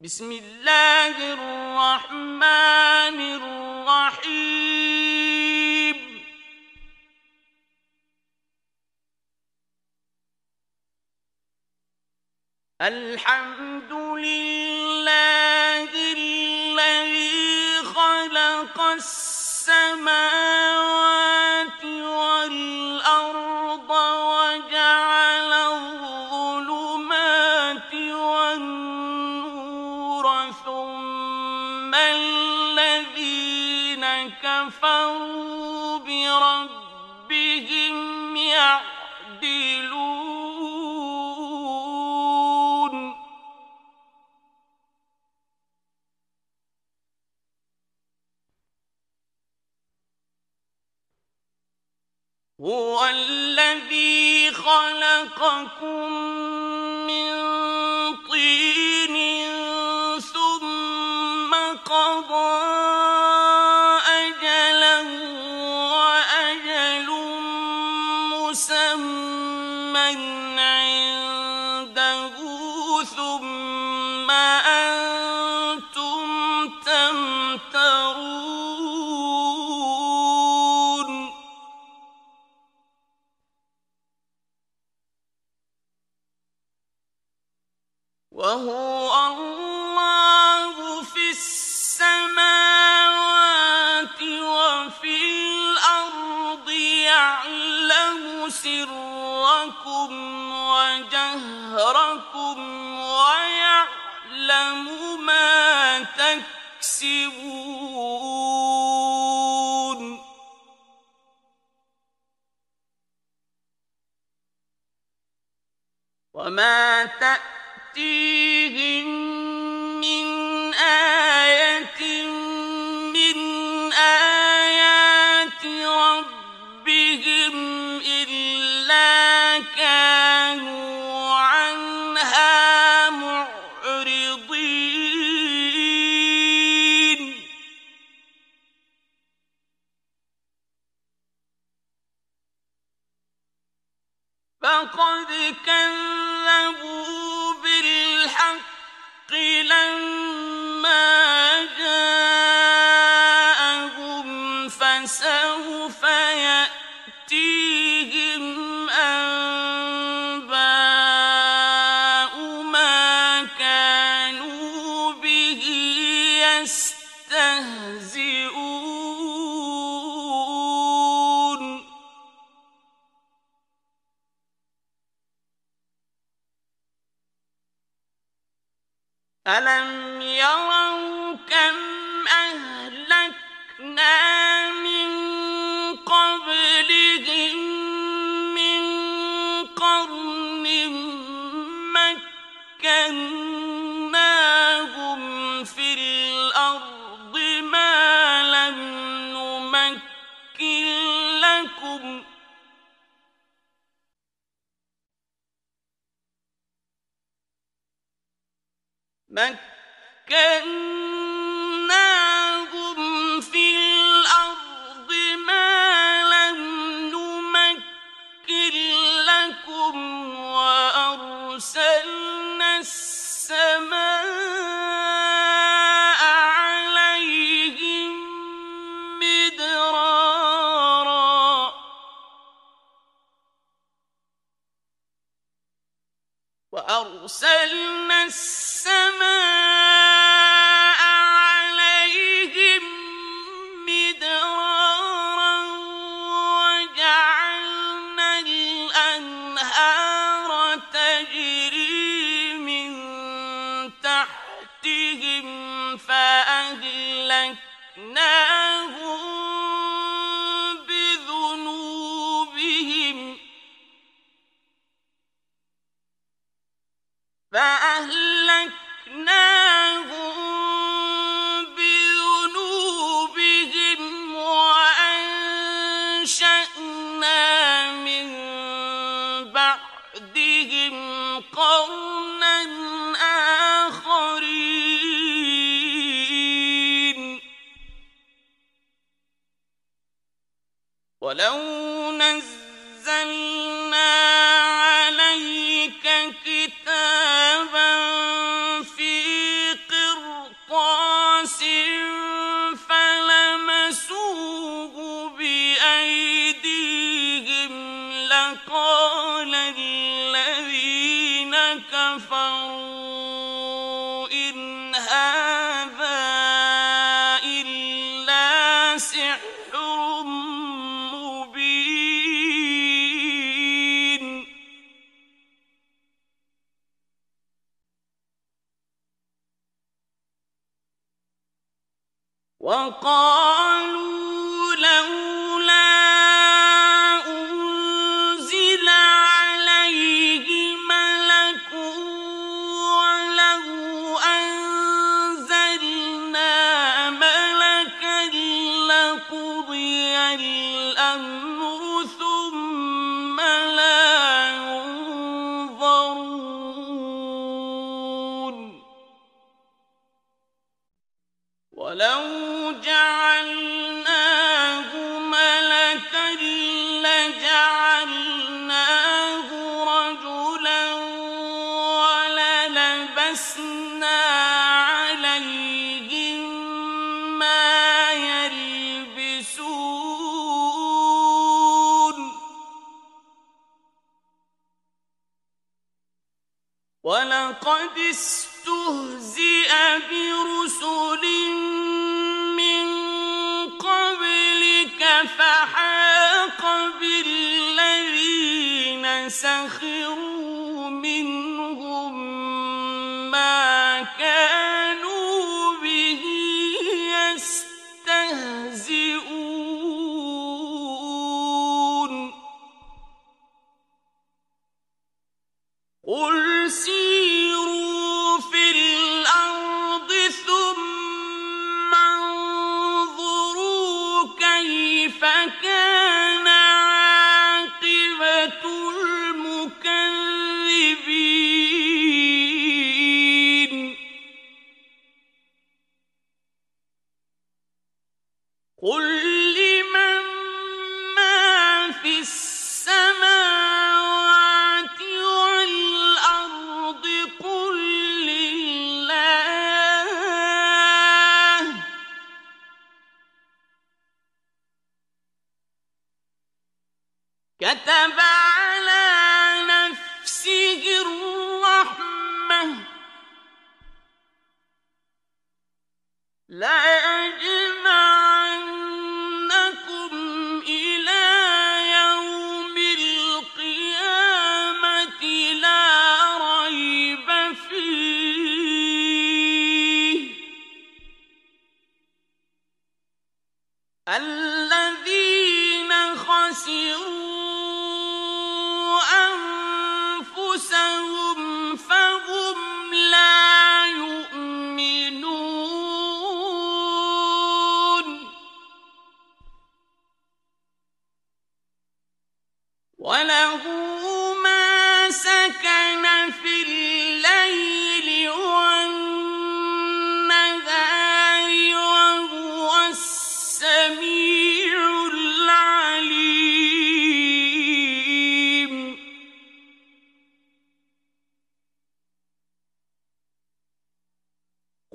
بسم 0.00 0.28
الله 0.32 1.32
الرحمن 1.32 3.20
الرحيم. 4.20 4.36
الحمد 12.80 13.92
لله 13.92 15.88
الذي 16.12 17.82
خلق 17.84 18.80
السماوات 19.00 20.16
هو 52.66 53.06
الذي 53.06 54.52
خلقكم 54.52 56.06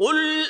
من 0.02 0.46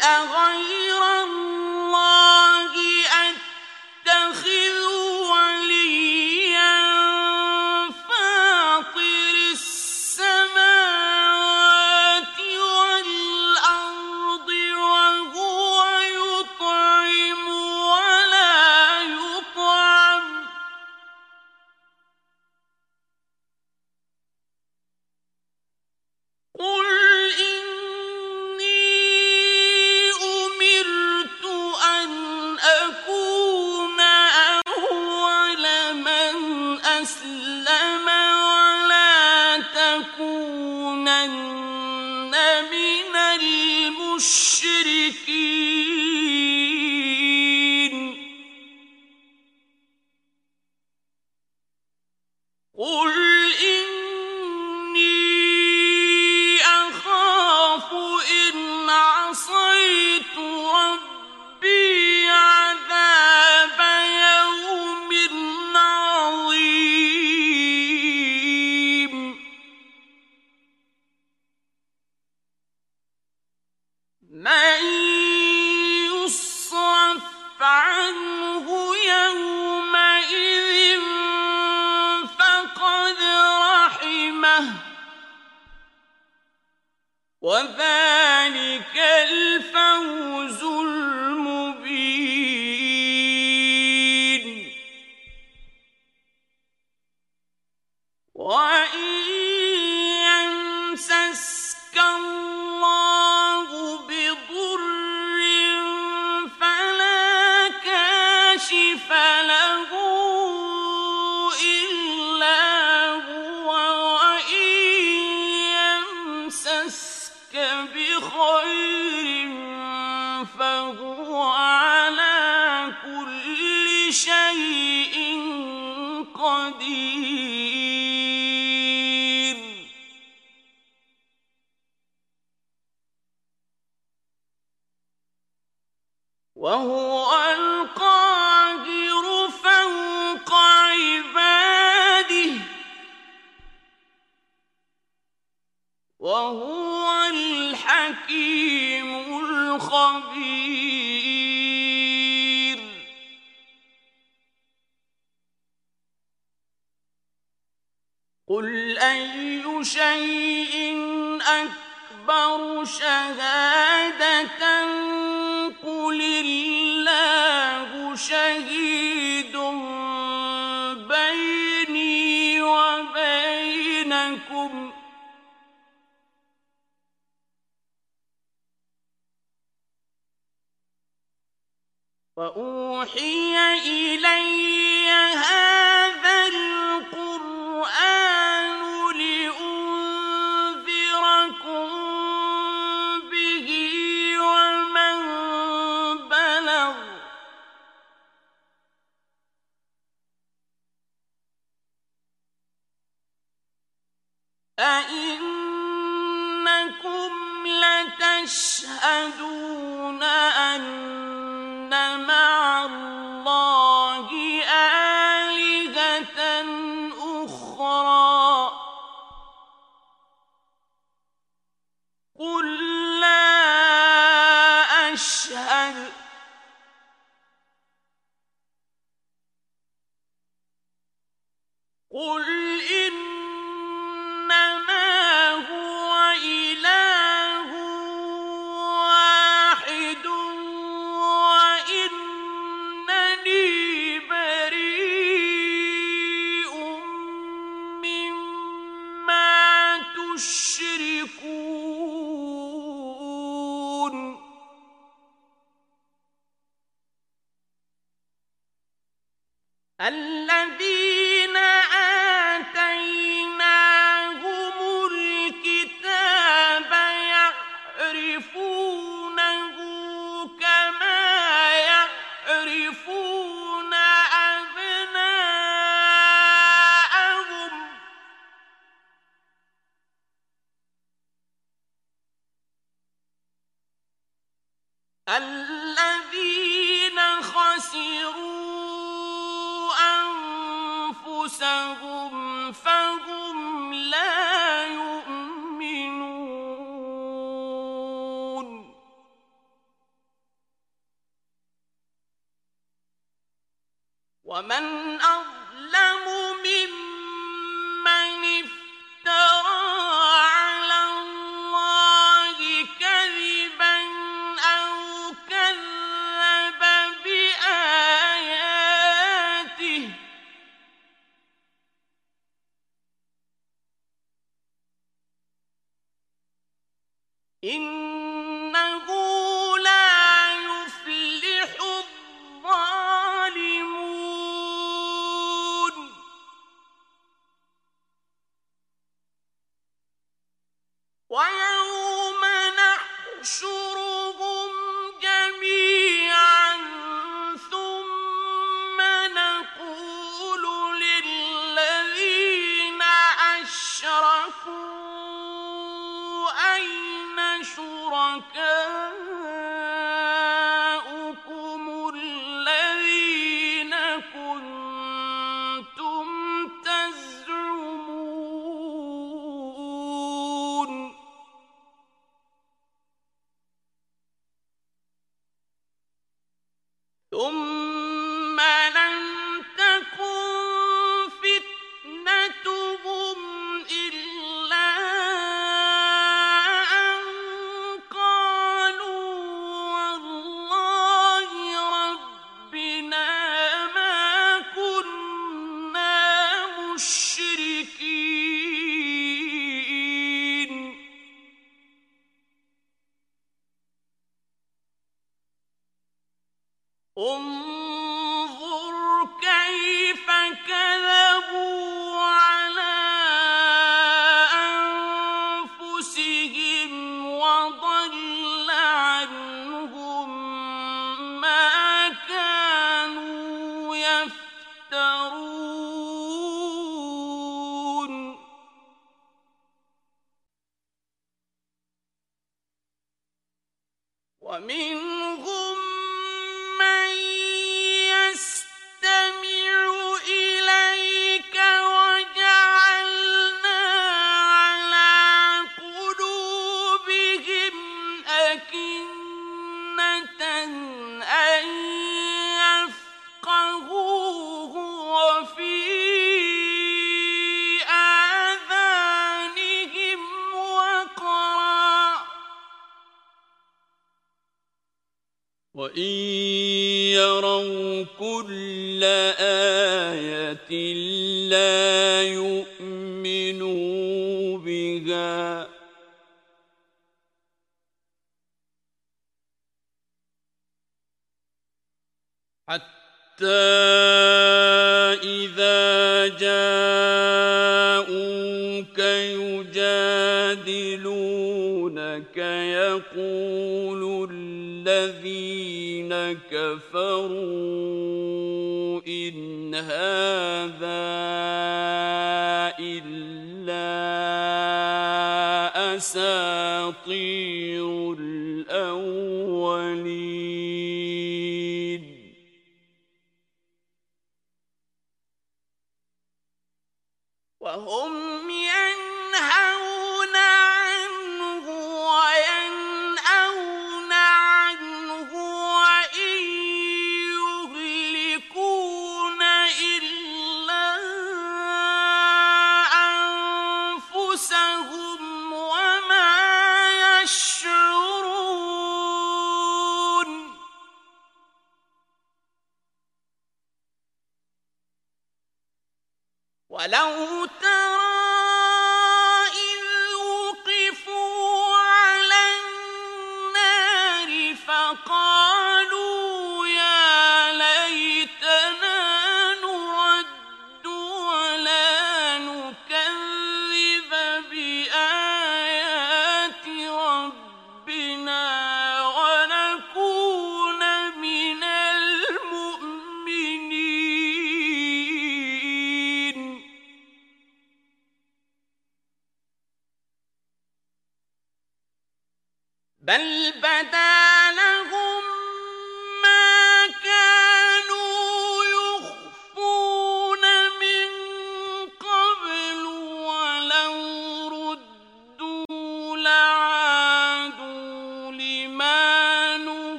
هو 546.99 547.40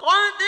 قد 0.00 0.39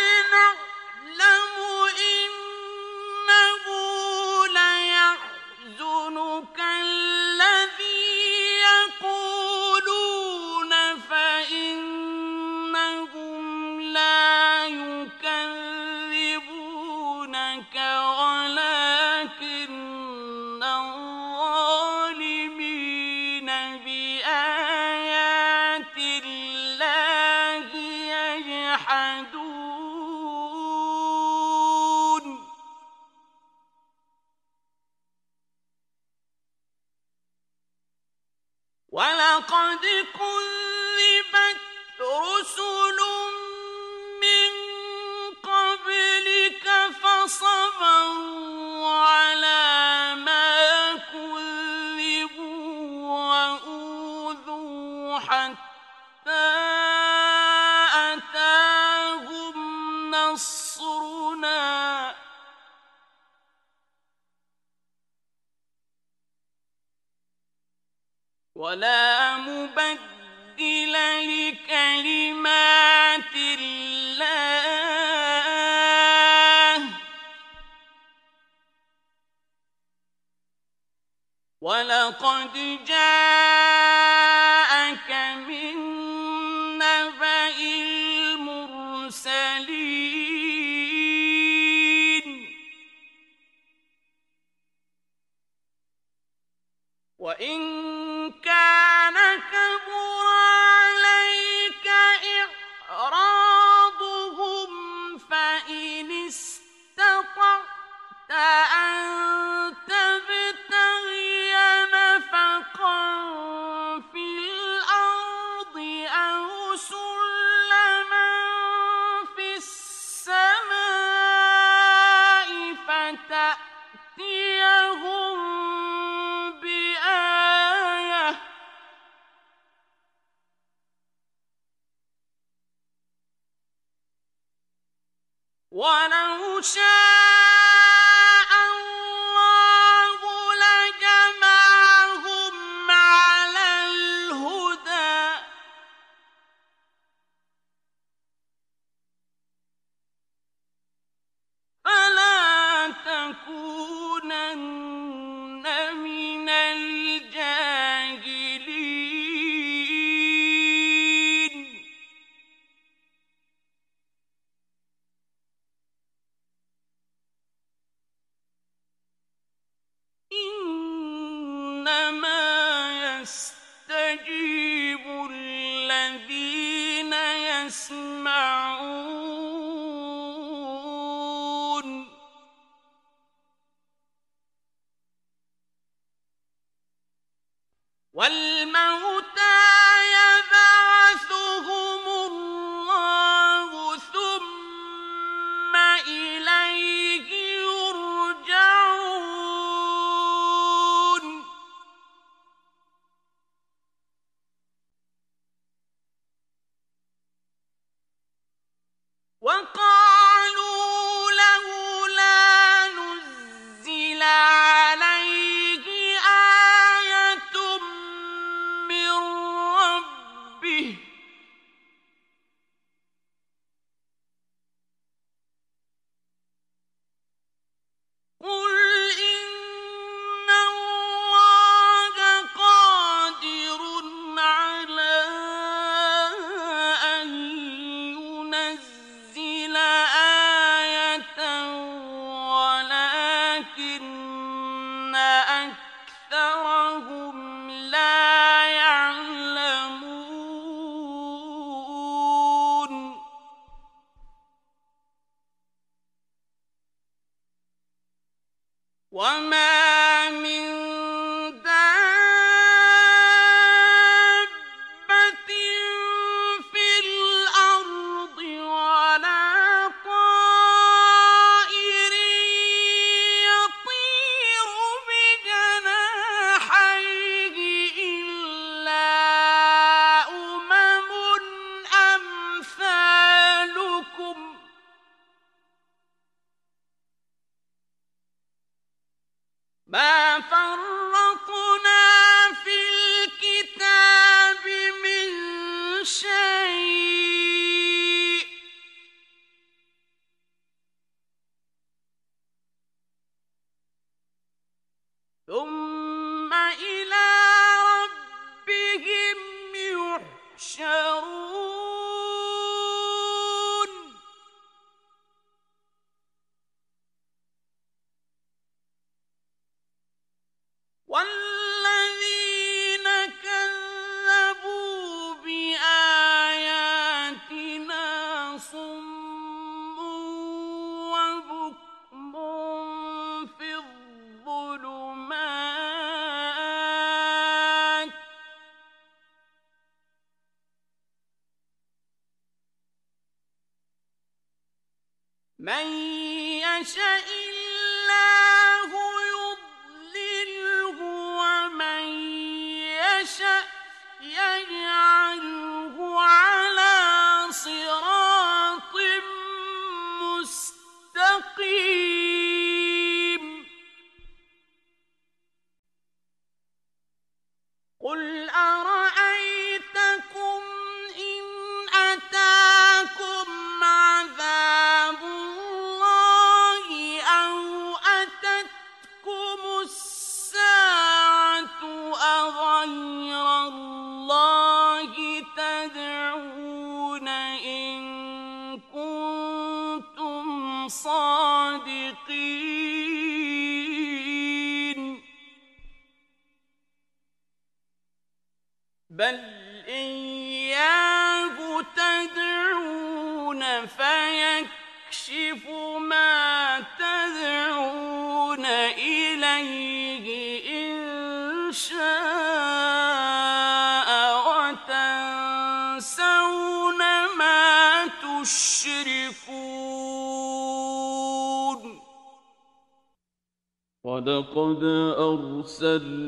أرسلنا 425.85 426.22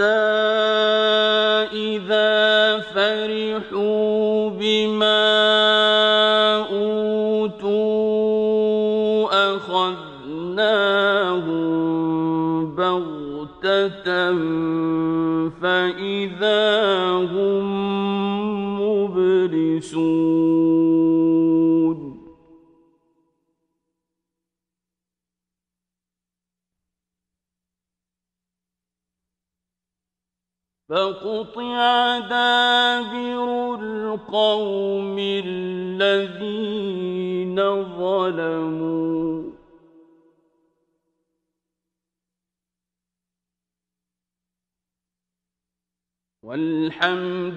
حتى 0.00 0.49
والحمد 46.99 47.48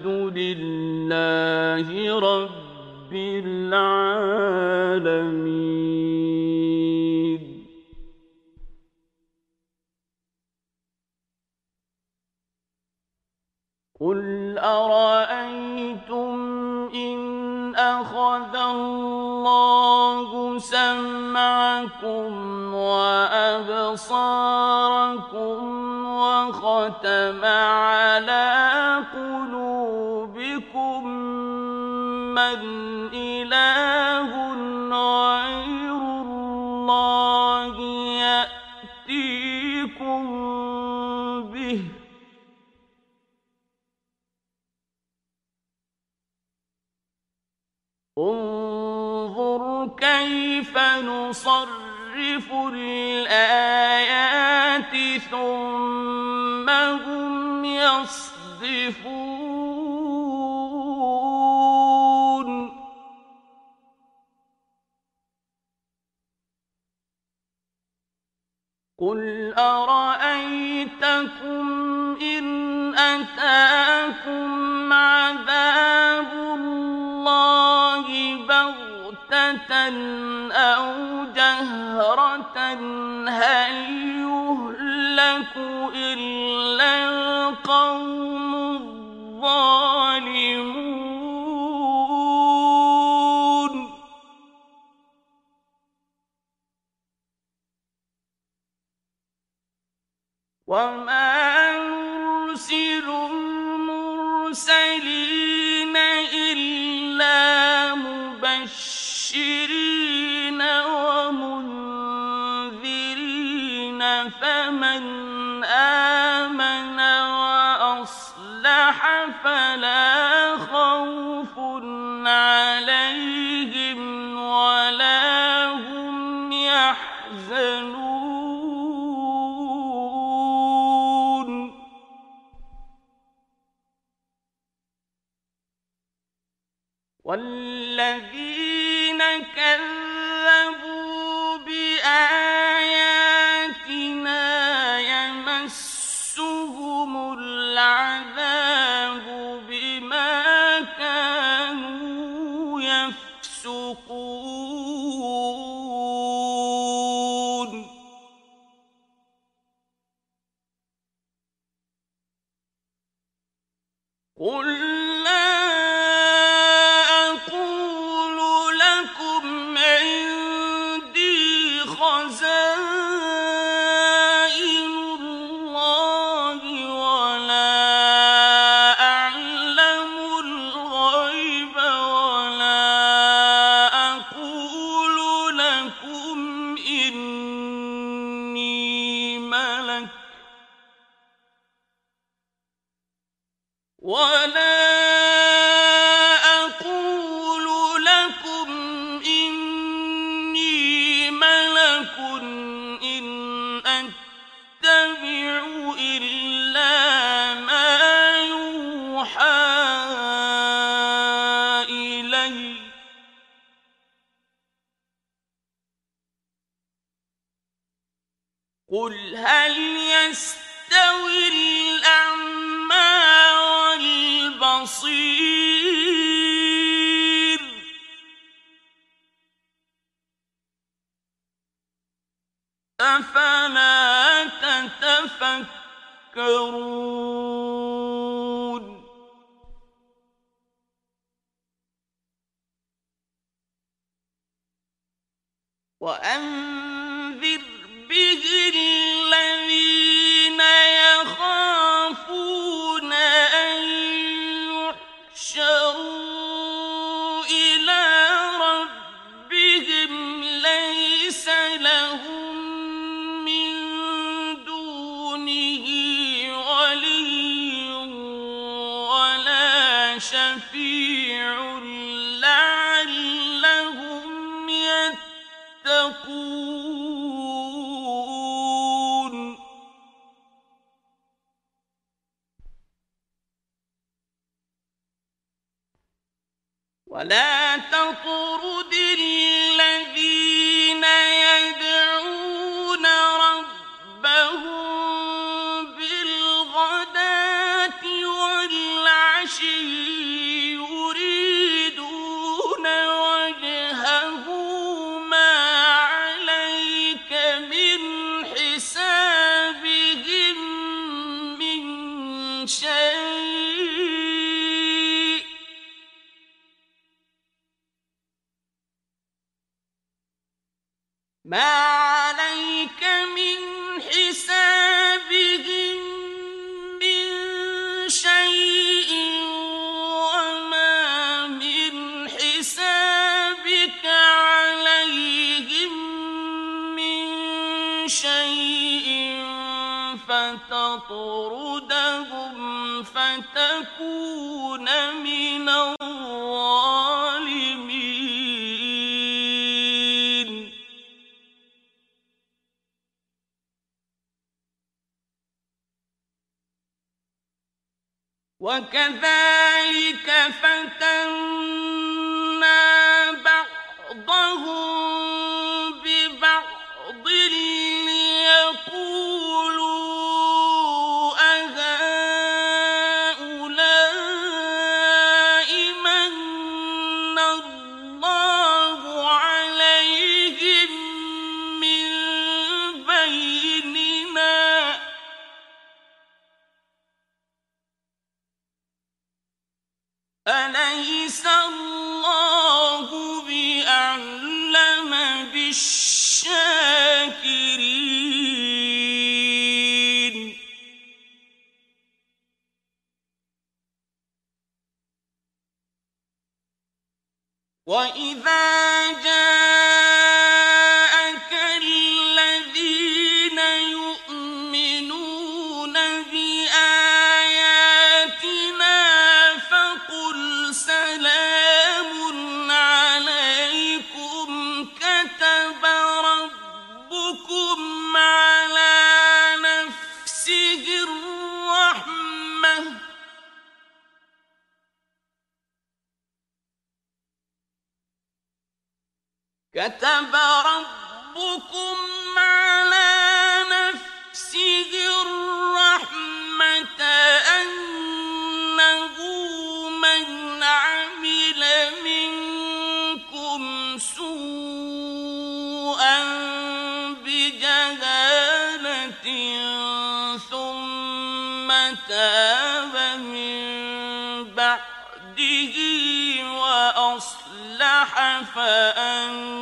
وأصلح 468.03 468.43
فأن 468.55 469.53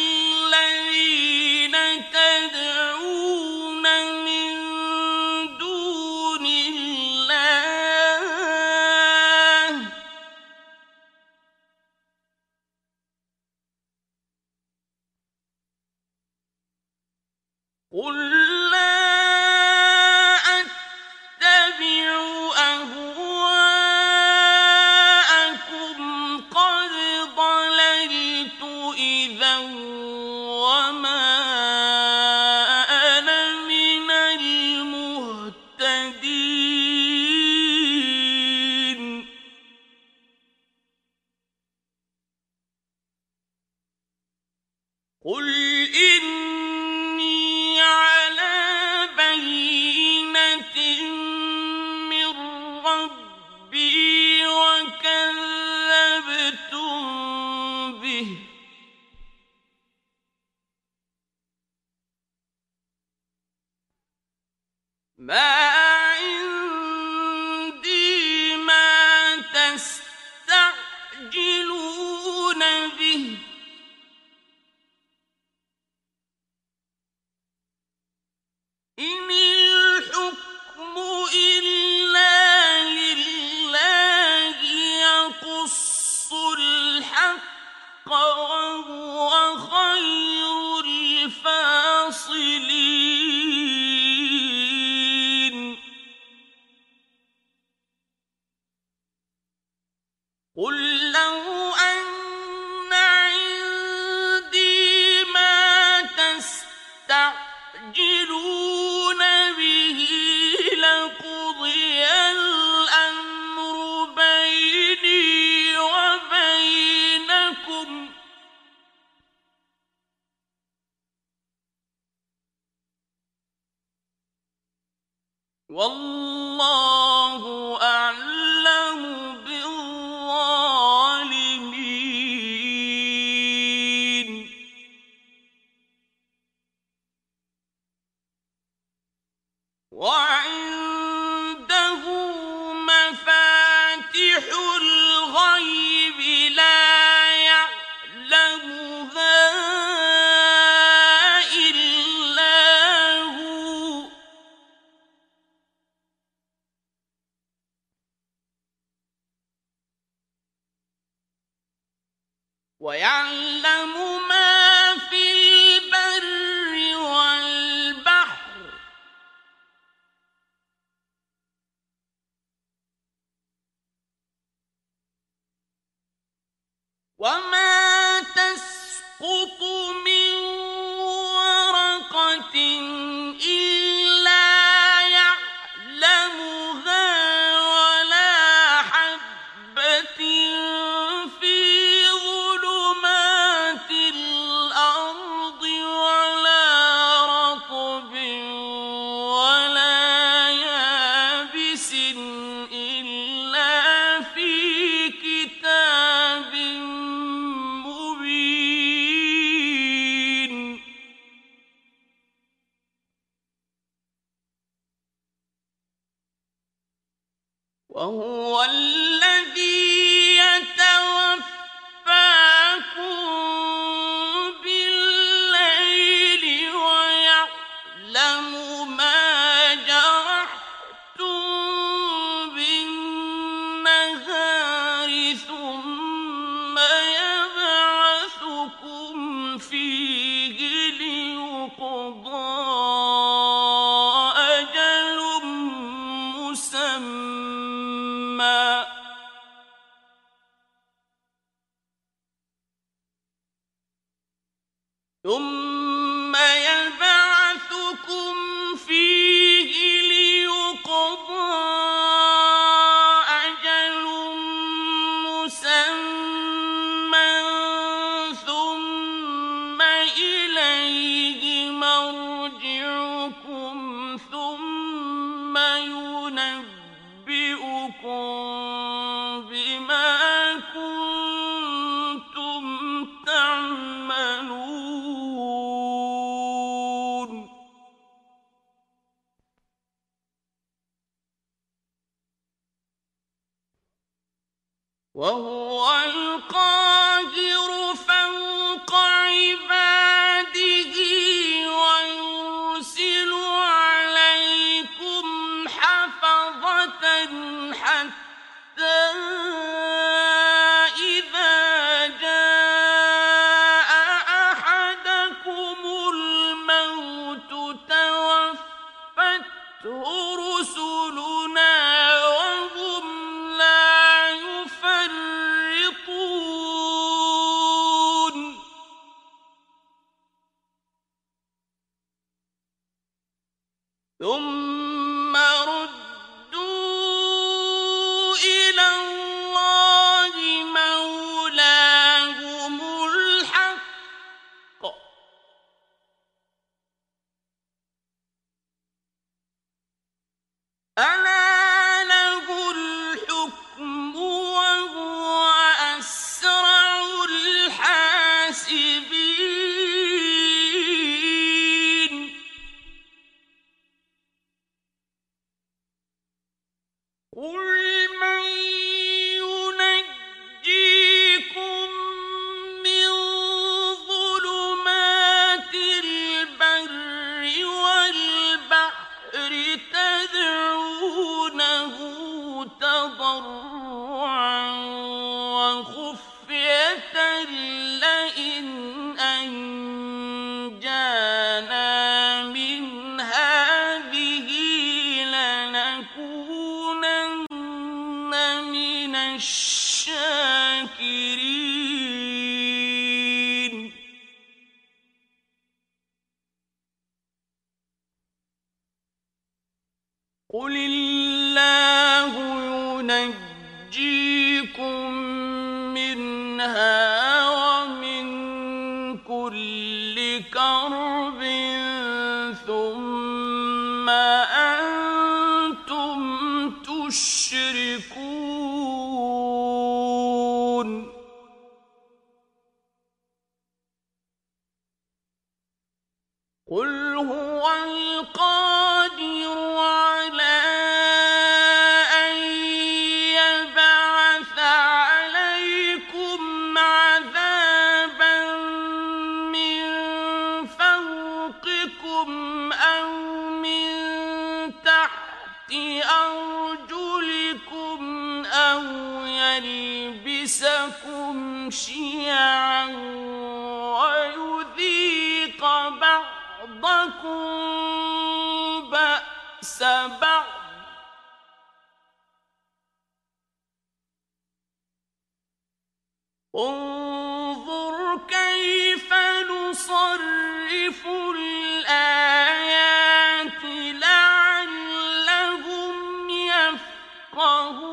يفقهون 487.33 487.90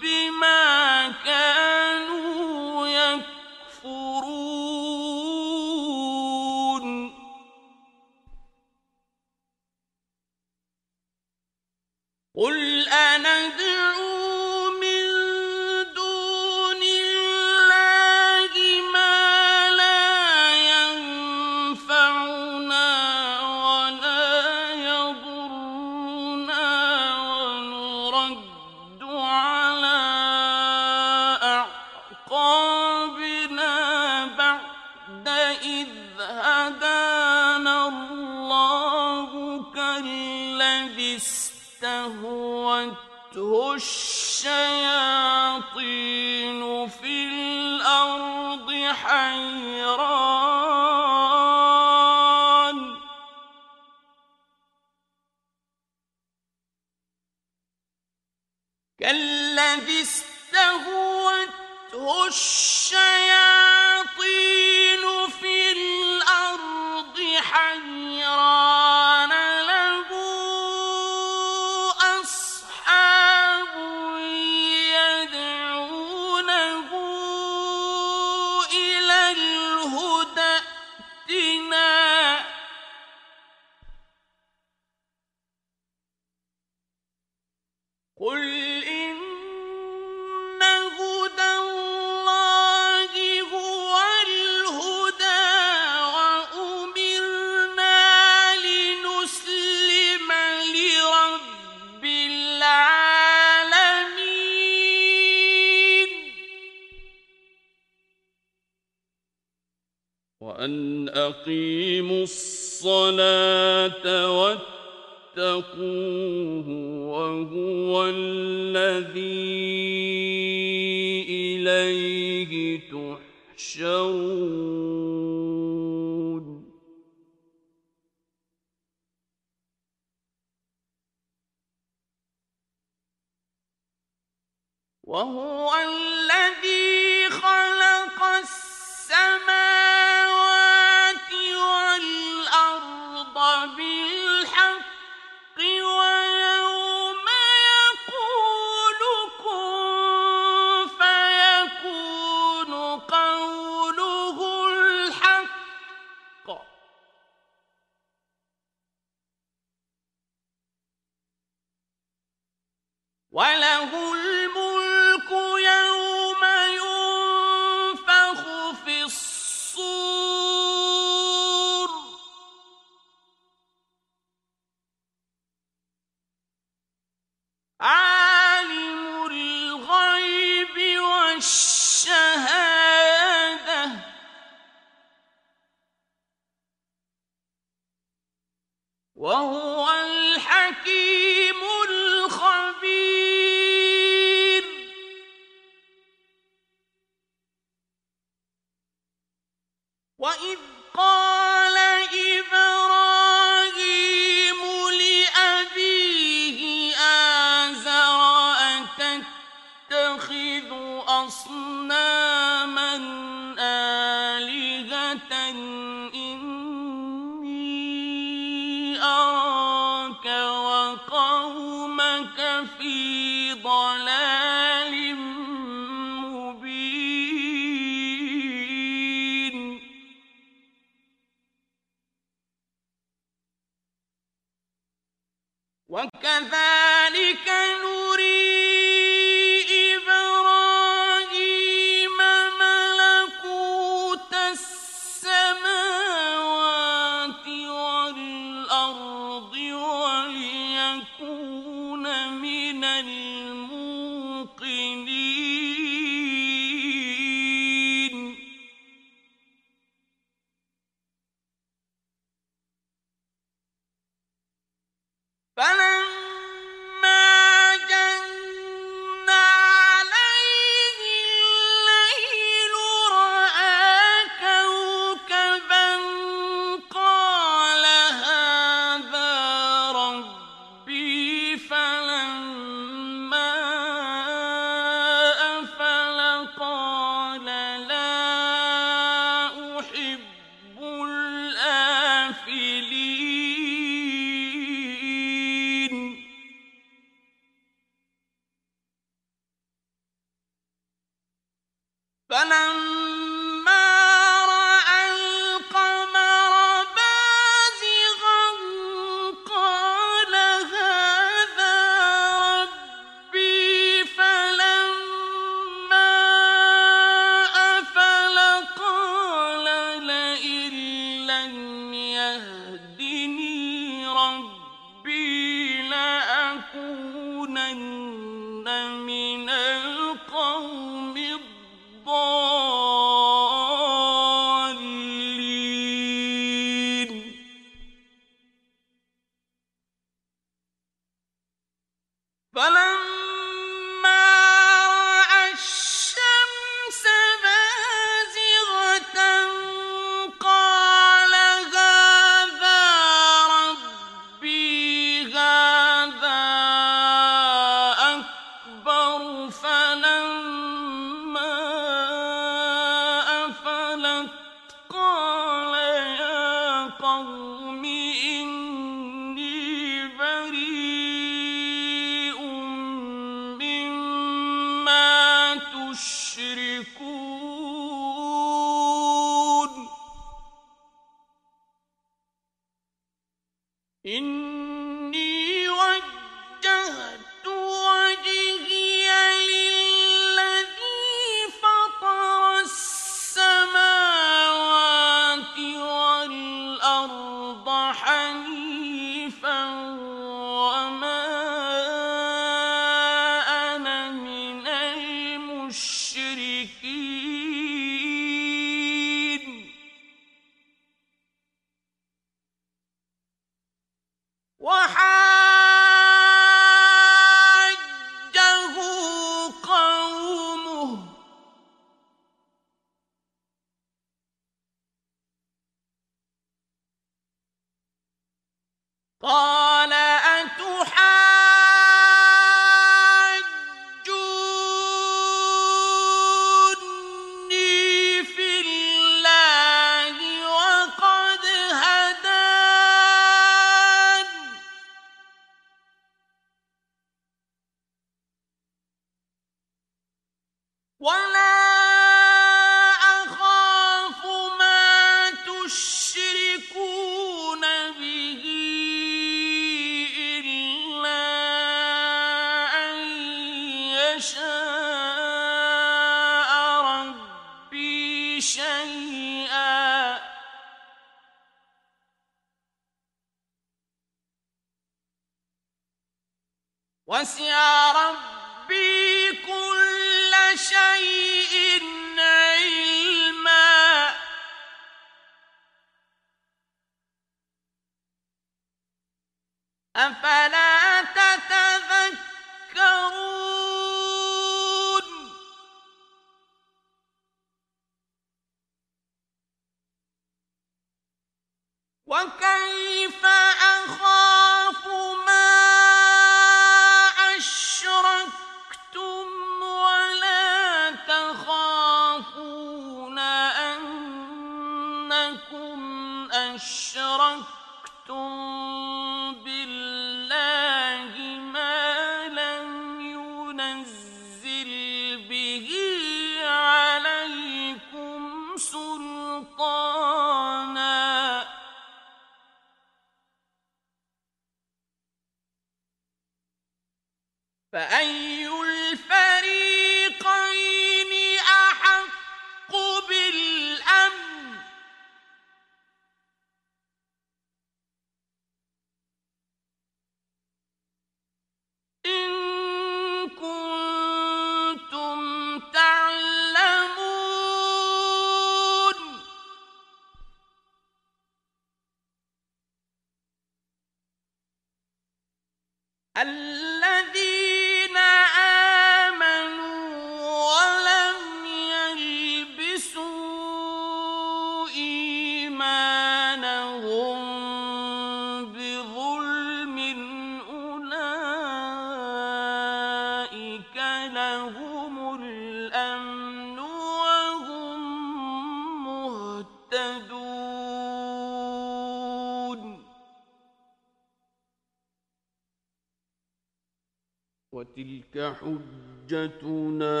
حجتنا 598.40 600.00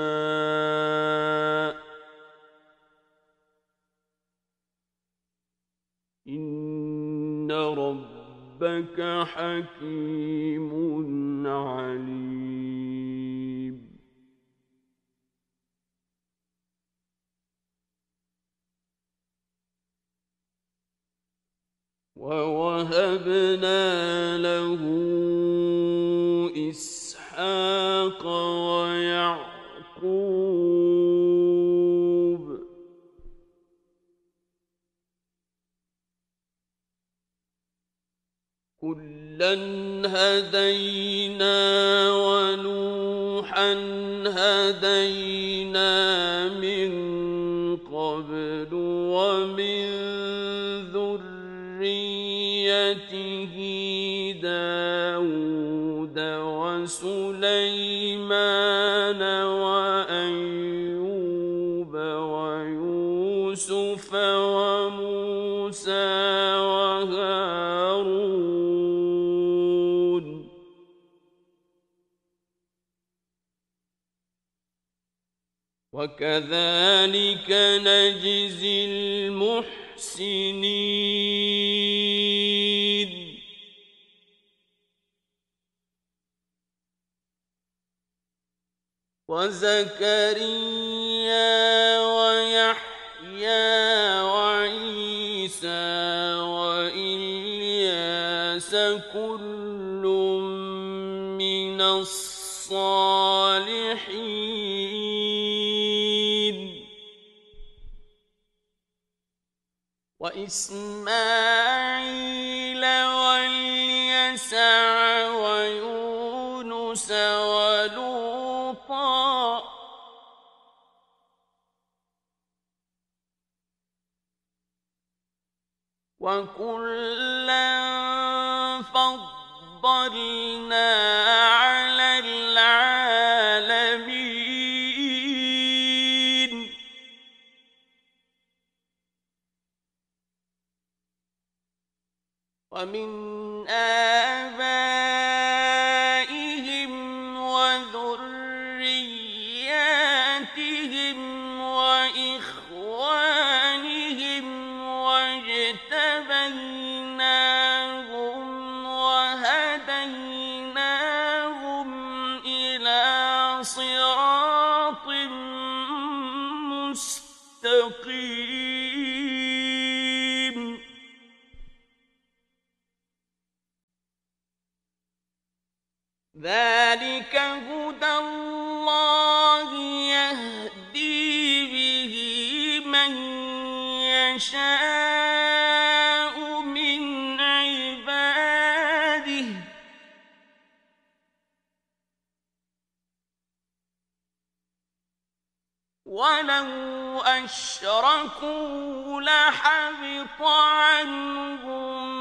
ولو 196.12 197.22
أشركوا 197.22 199.22
لحبط 199.22 200.42
عنهم 200.42 202.21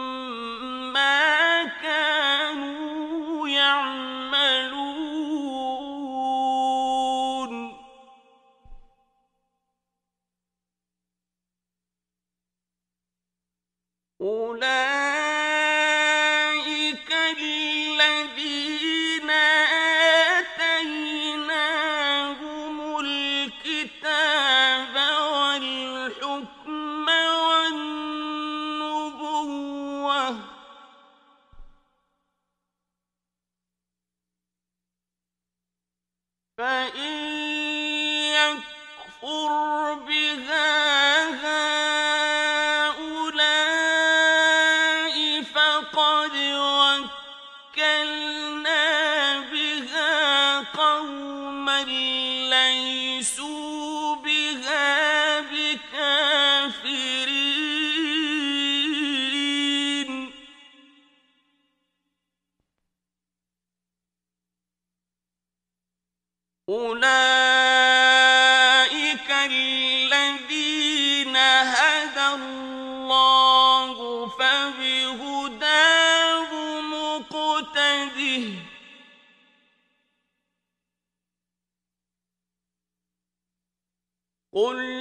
قل 84.61 85.00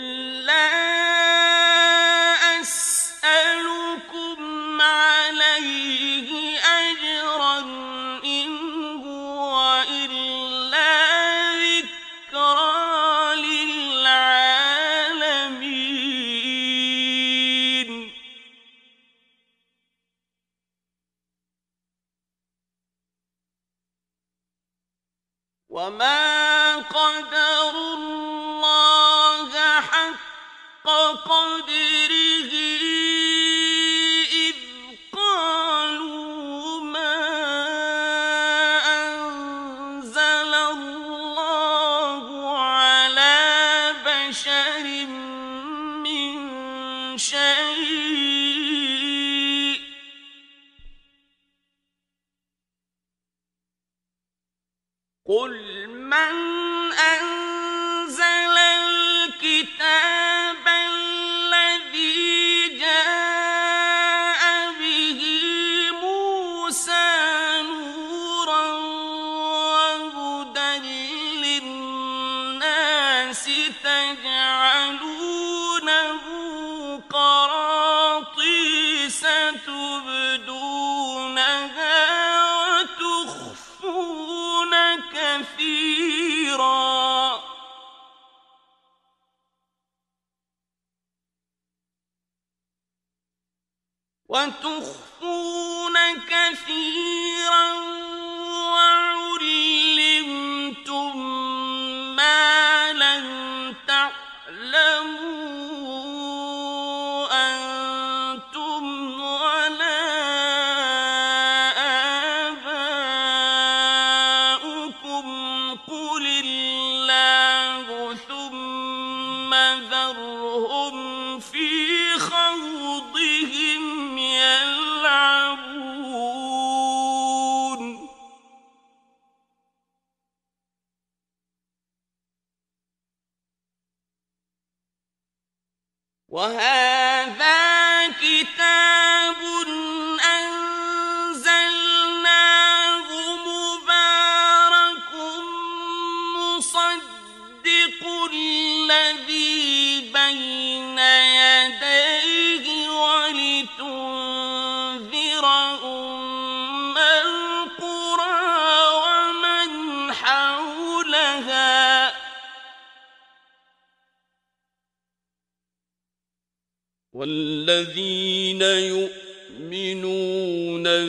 والذين 167.13 168.61
يؤمنون 168.61 169.13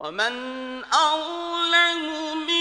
ومن 0.00 0.34
أظلم 0.84 2.51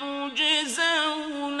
تجزون 0.00 1.60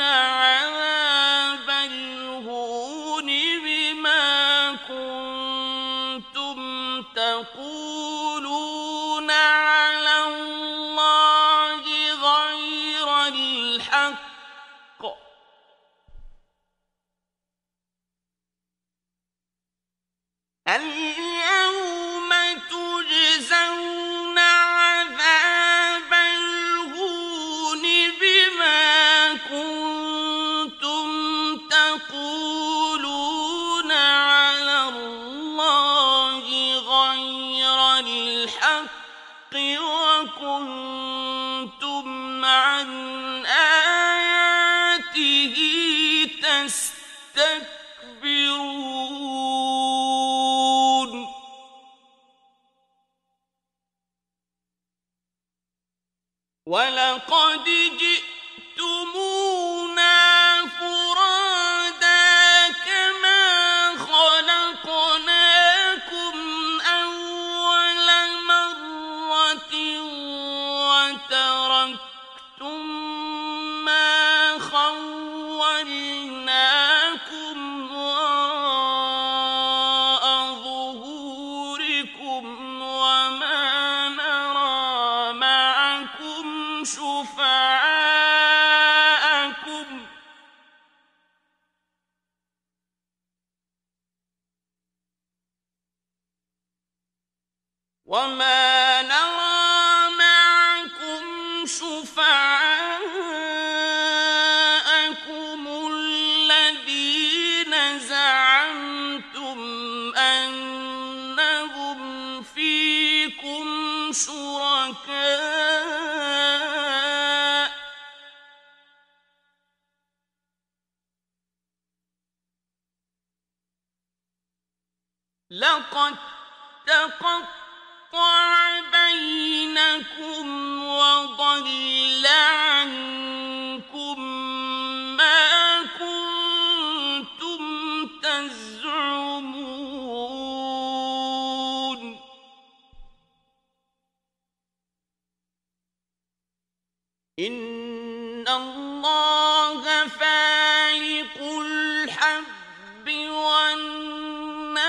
إن 147.38 148.48
الله 148.48 150.08
فالق 150.08 151.38
الحب 151.42 153.06
والنوى 153.30 154.88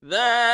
ذلك 0.06 0.53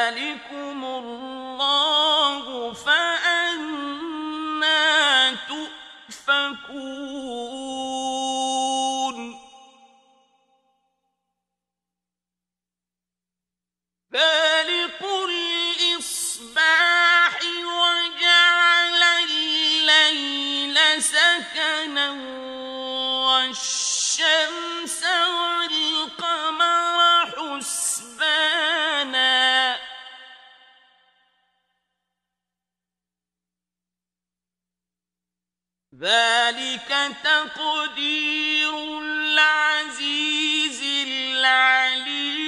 ذلك 35.99 37.15
تقدير 37.23 38.99
العزيز 38.99 40.83
العليم. 41.07 42.39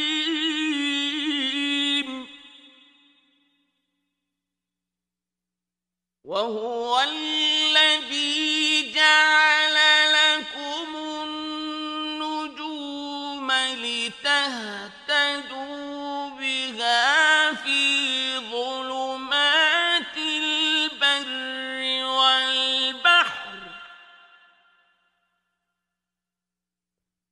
وهو 6.24 7.00
الذي 7.02 8.92
جعل 8.94 9.41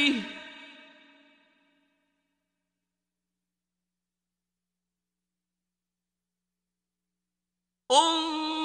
متشابه 0.10 0.26
انظروا 7.92 8.65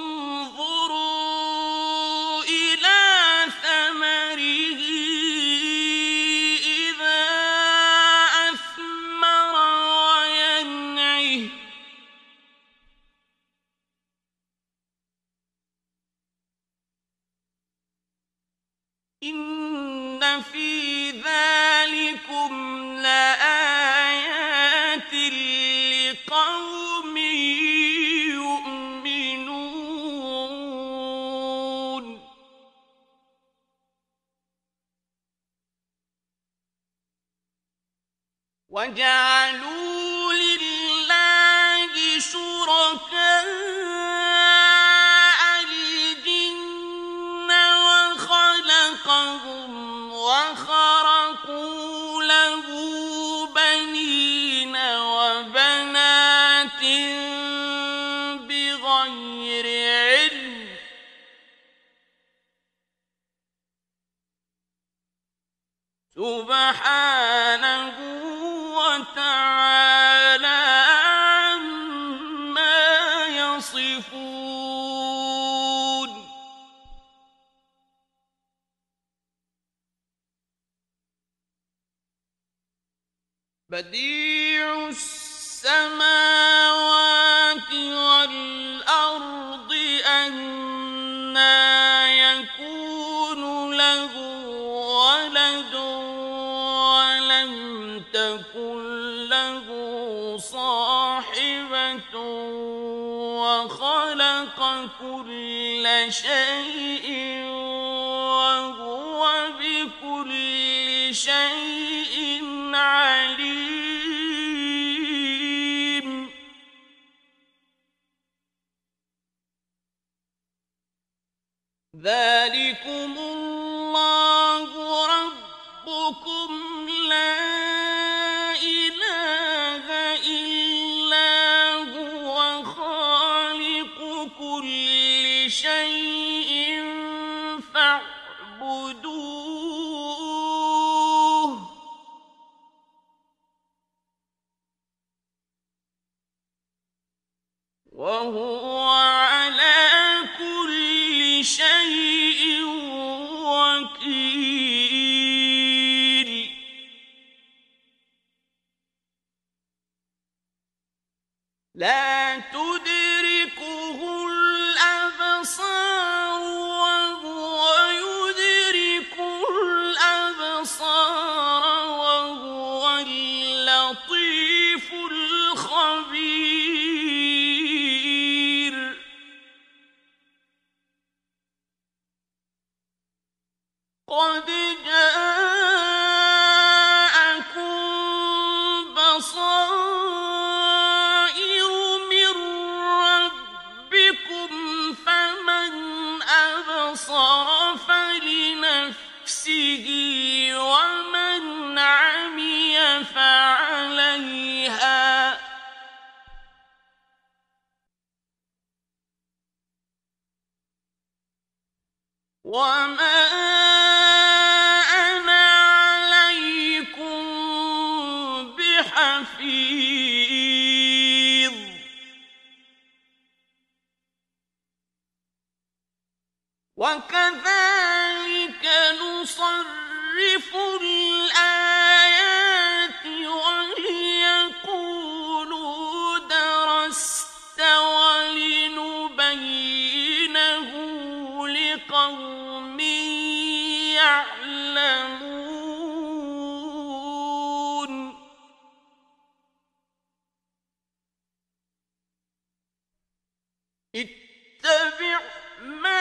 اتبع 253.95 255.21
ما 255.63 256.01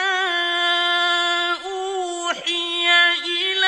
أوحي 1.64 2.86
إليك 3.24 3.59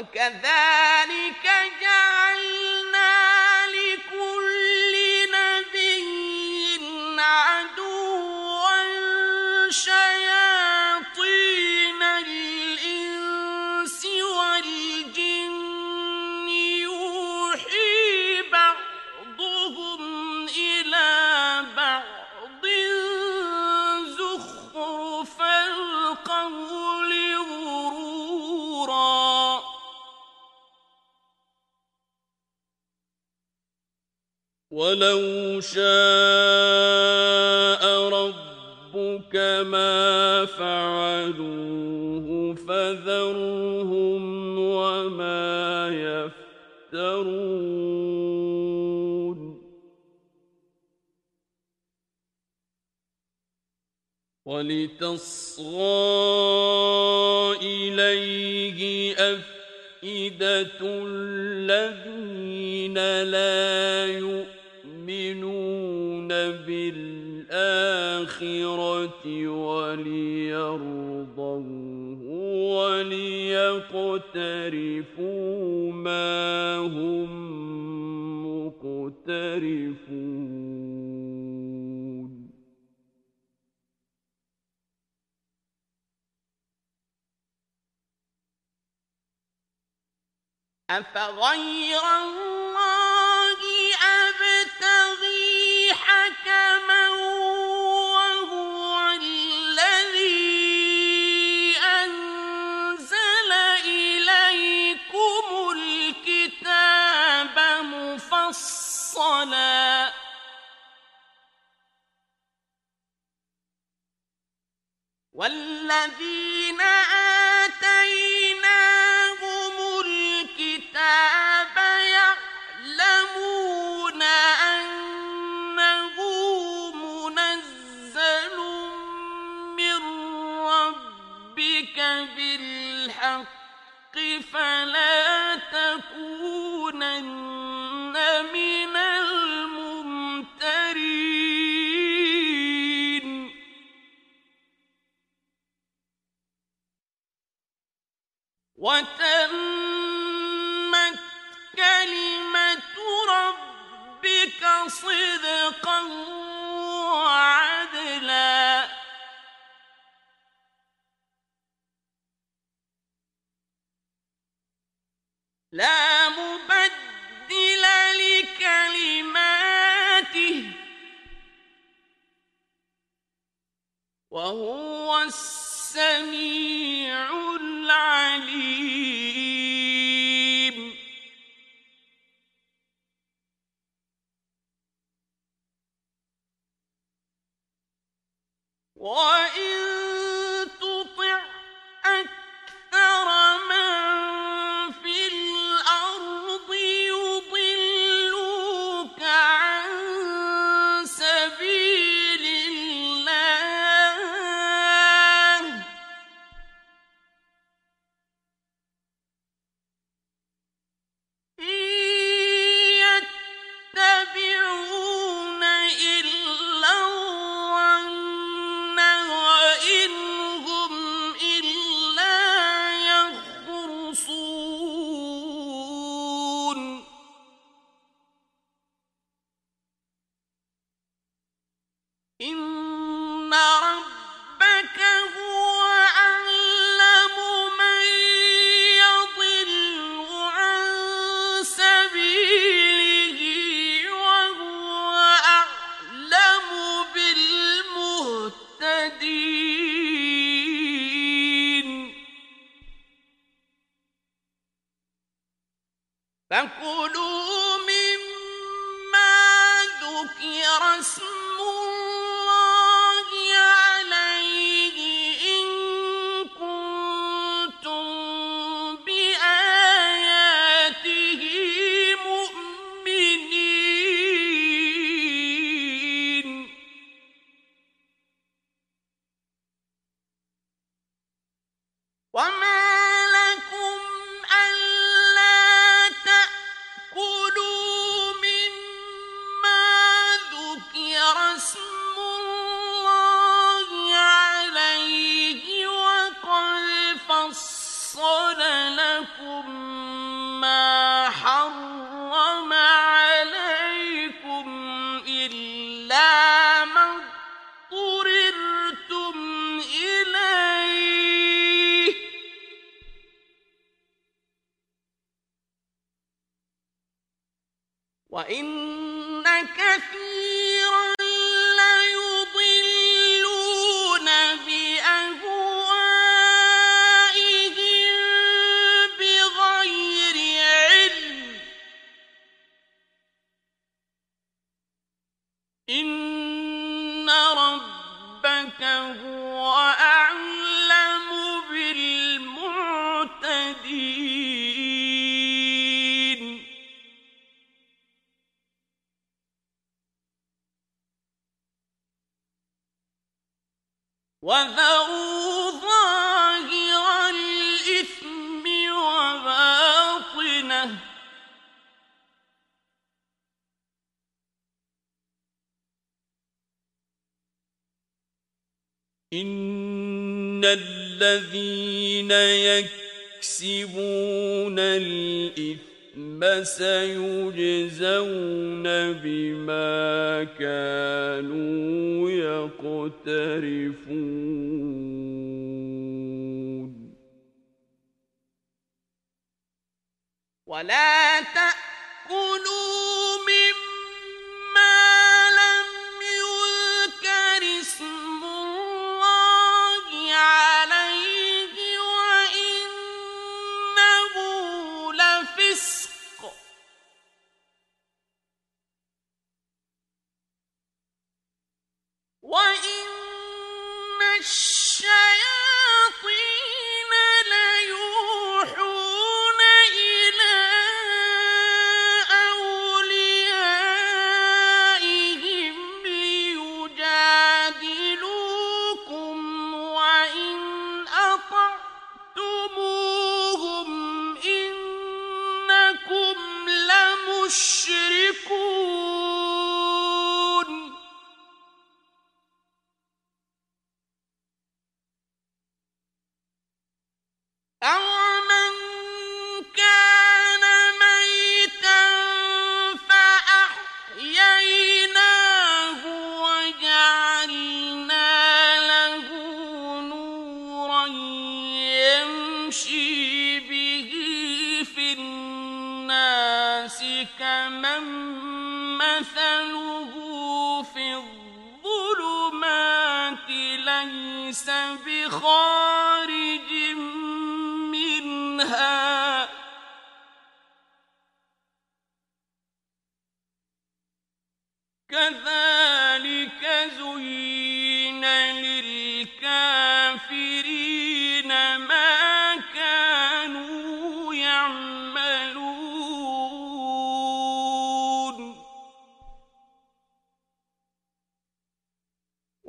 وكذلك 0.00 0.79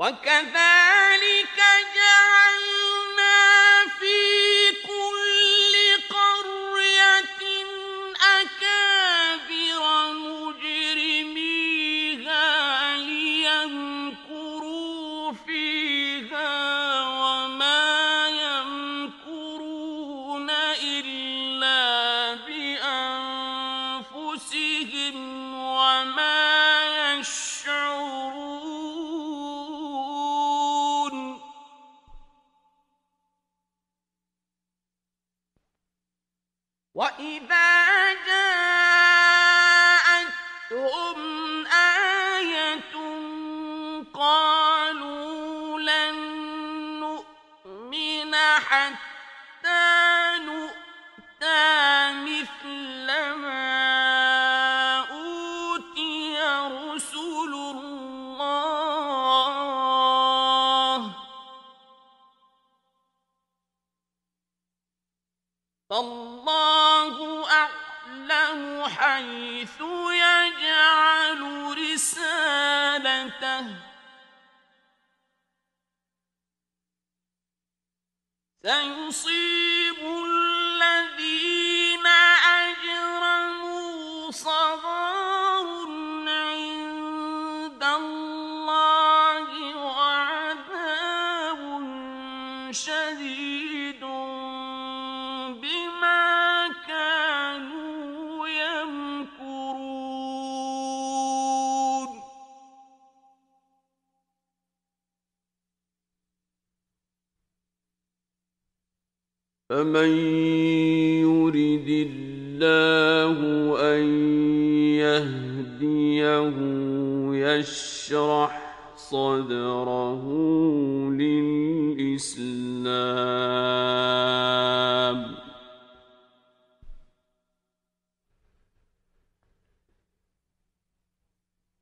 وكذلك 0.02 1.58
جعلنا 1.96 2.21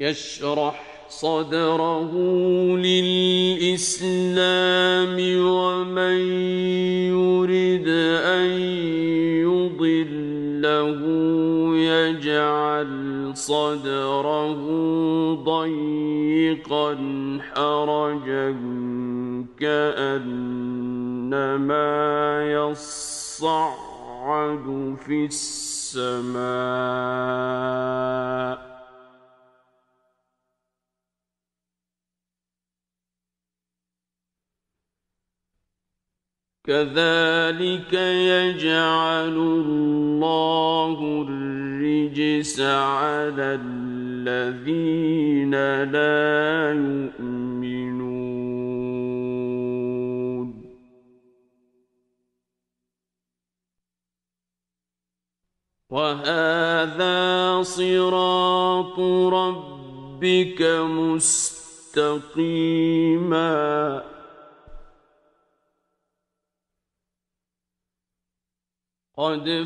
يشرح 0.10 0.76
صدره. 1.10 1.89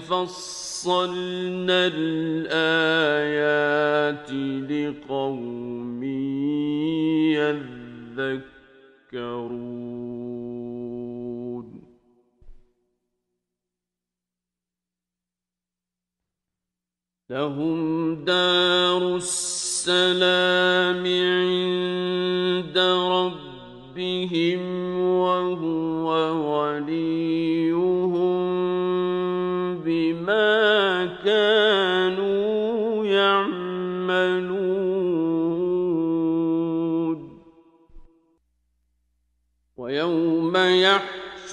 فصلنا 0.09 1.87
الآيات 1.93 3.13
لقوم 4.71 6.03
يذكرون. 9.13 9.83
لهم 17.29 18.15
دار 18.25 19.15
السلام 19.15 21.05
عند 21.05 21.82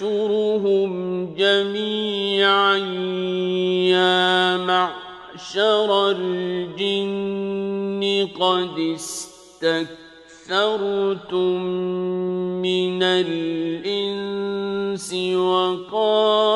يحشرهم 0.01 1.35
جميعا 1.35 2.77
يا 3.93 4.56
معشر 4.56 6.10
الجن 6.10 8.01
قد 8.40 8.78
استكثرتم 9.68 9.97
من 12.62 13.02
الإنس 13.02 14.55
وقال 15.35 16.49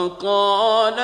وقال 0.00 0.98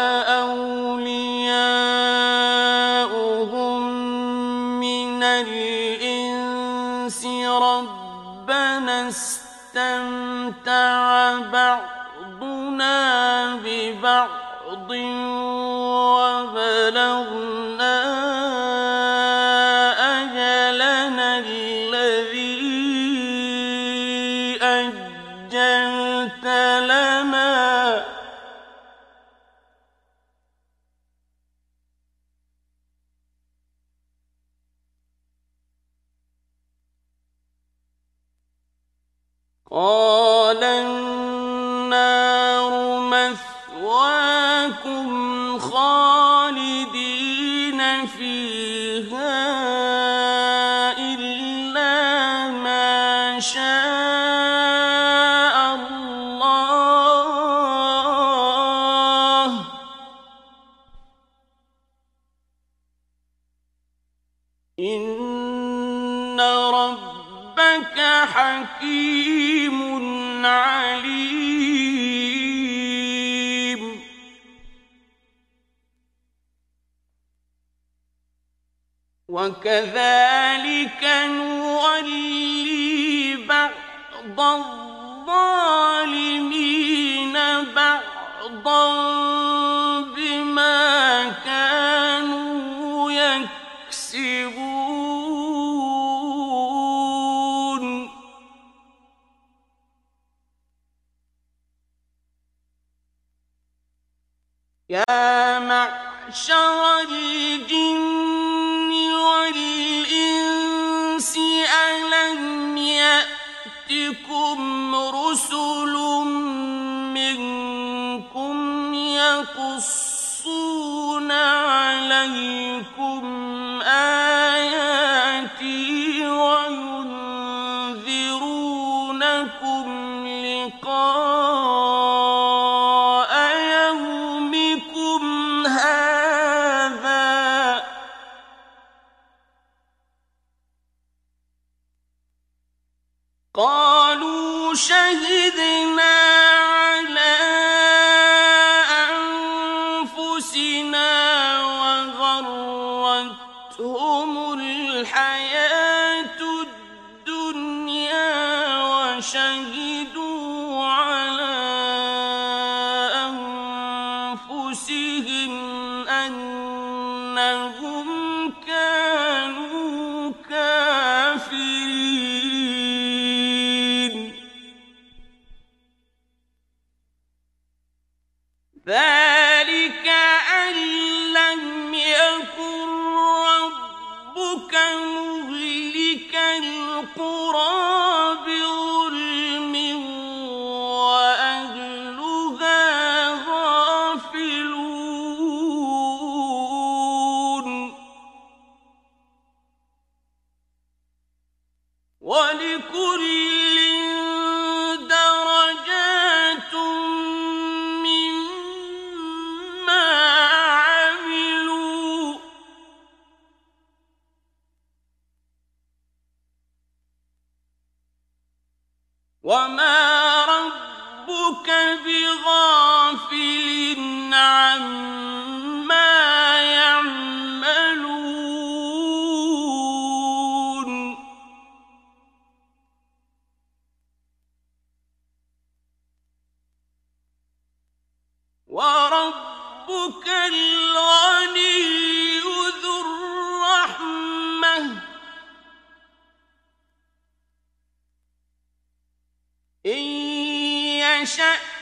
وليلبسوا 251.25 251.74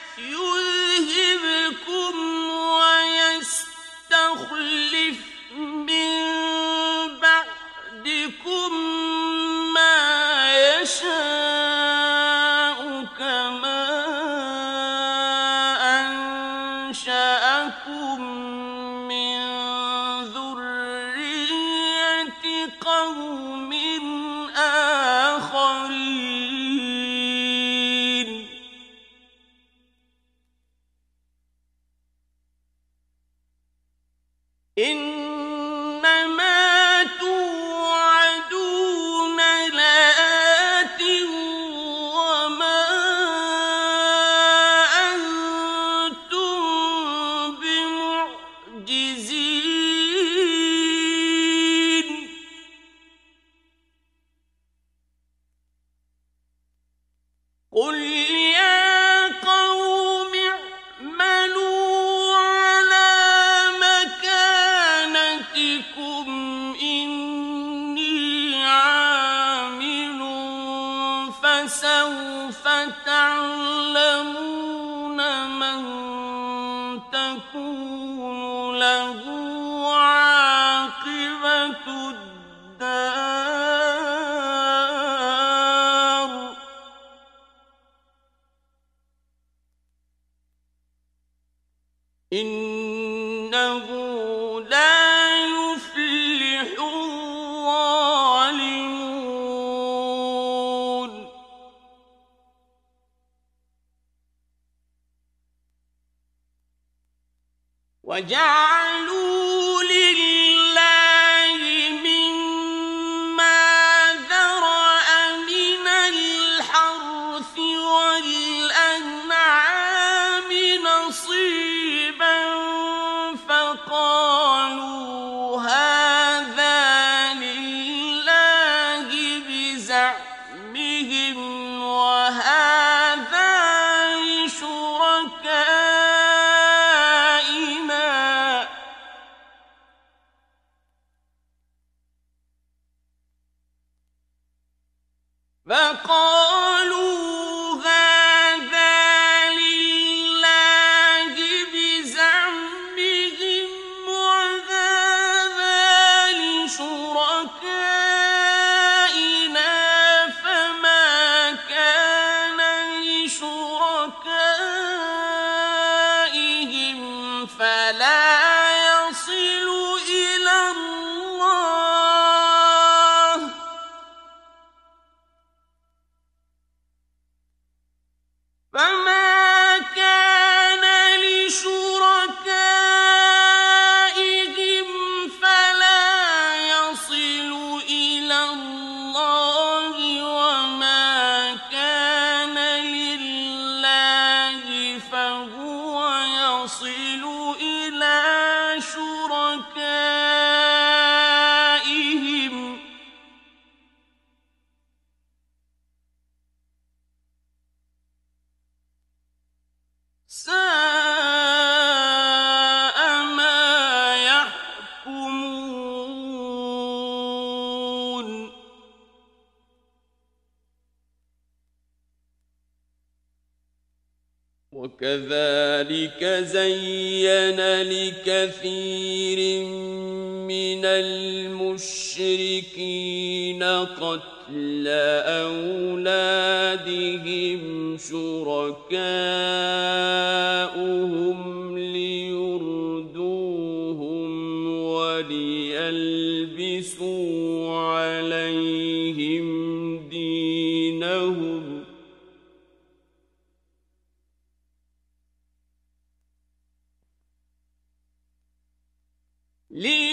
لي 259.74 260.03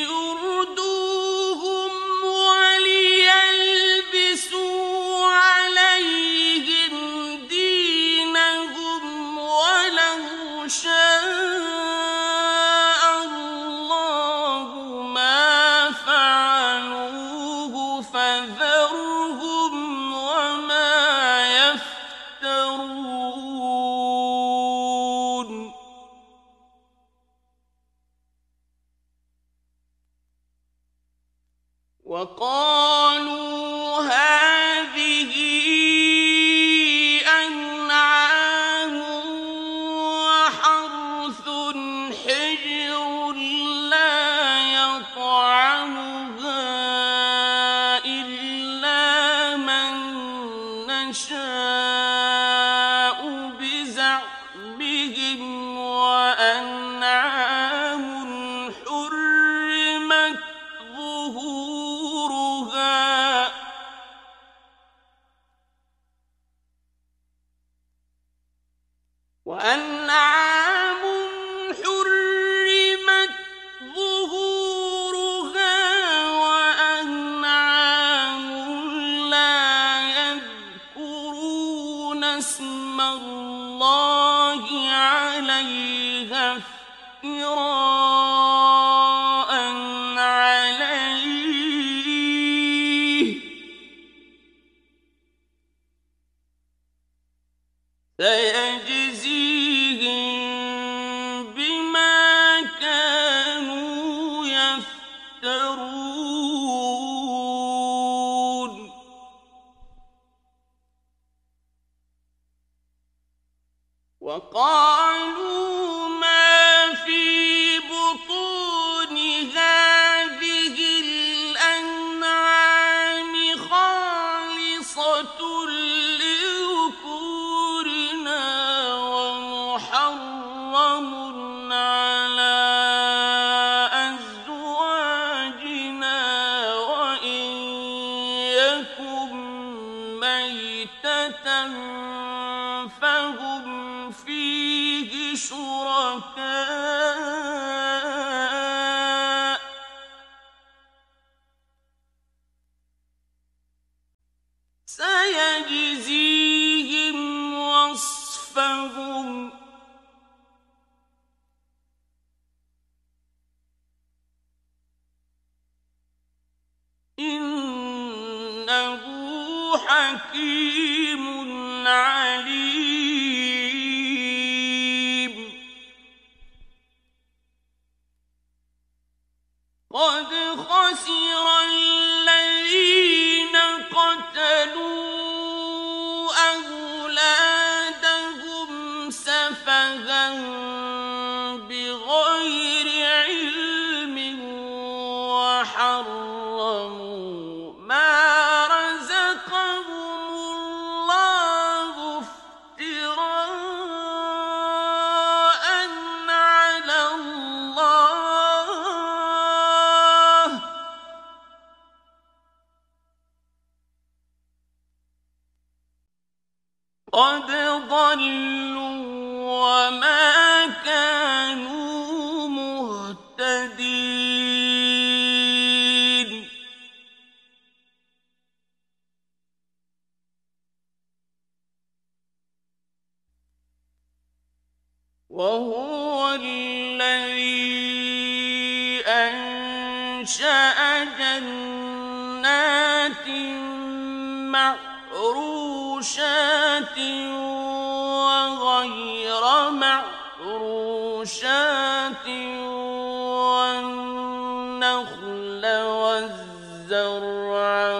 والزرع 257.41 257.99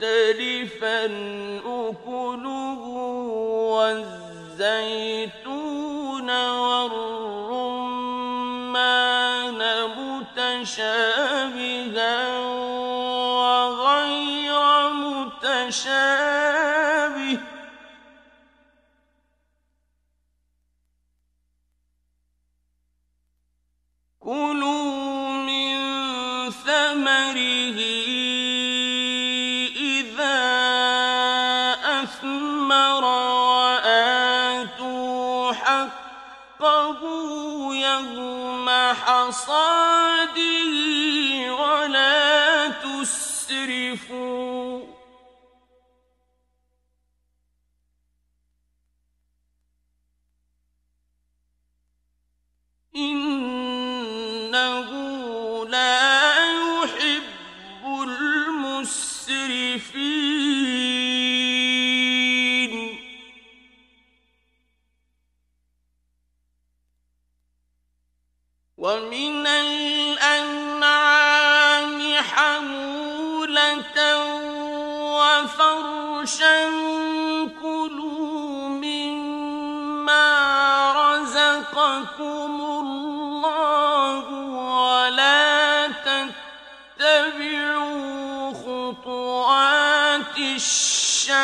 مختلفا 0.00 1.04
أكله 1.66 2.80
والزيتون 4.56 5.50
والرمان 6.30 7.16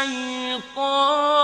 الشيطان 0.03 1.42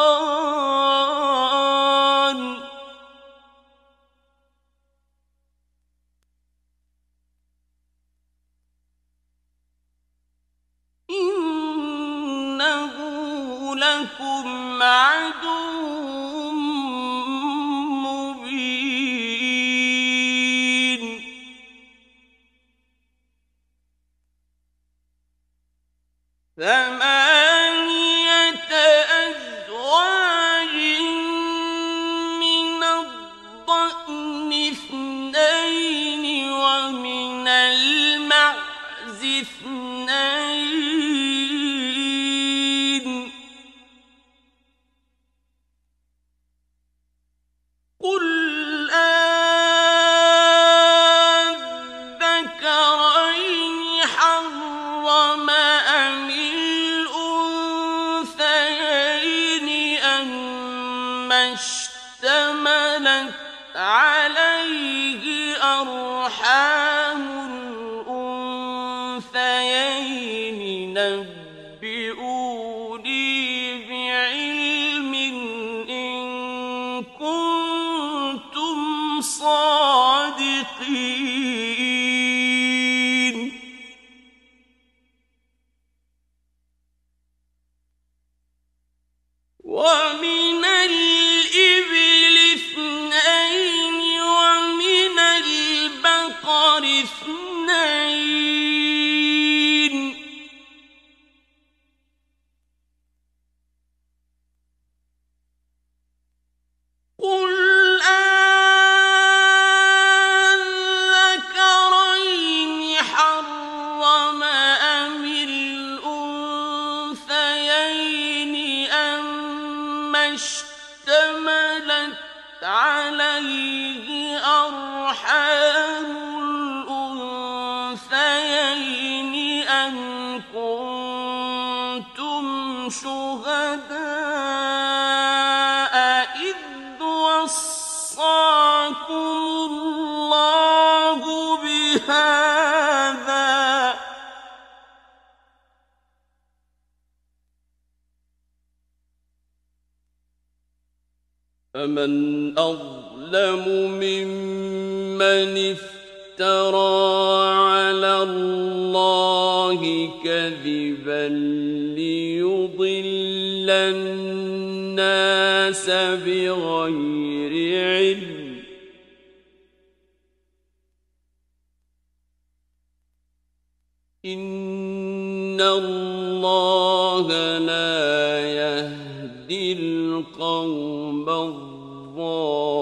إن 174.34 175.60
الله 175.60 177.28
لا 177.58 178.40
يهدي 178.40 179.72
القوم 179.72 181.28
الظالمين 181.28 182.77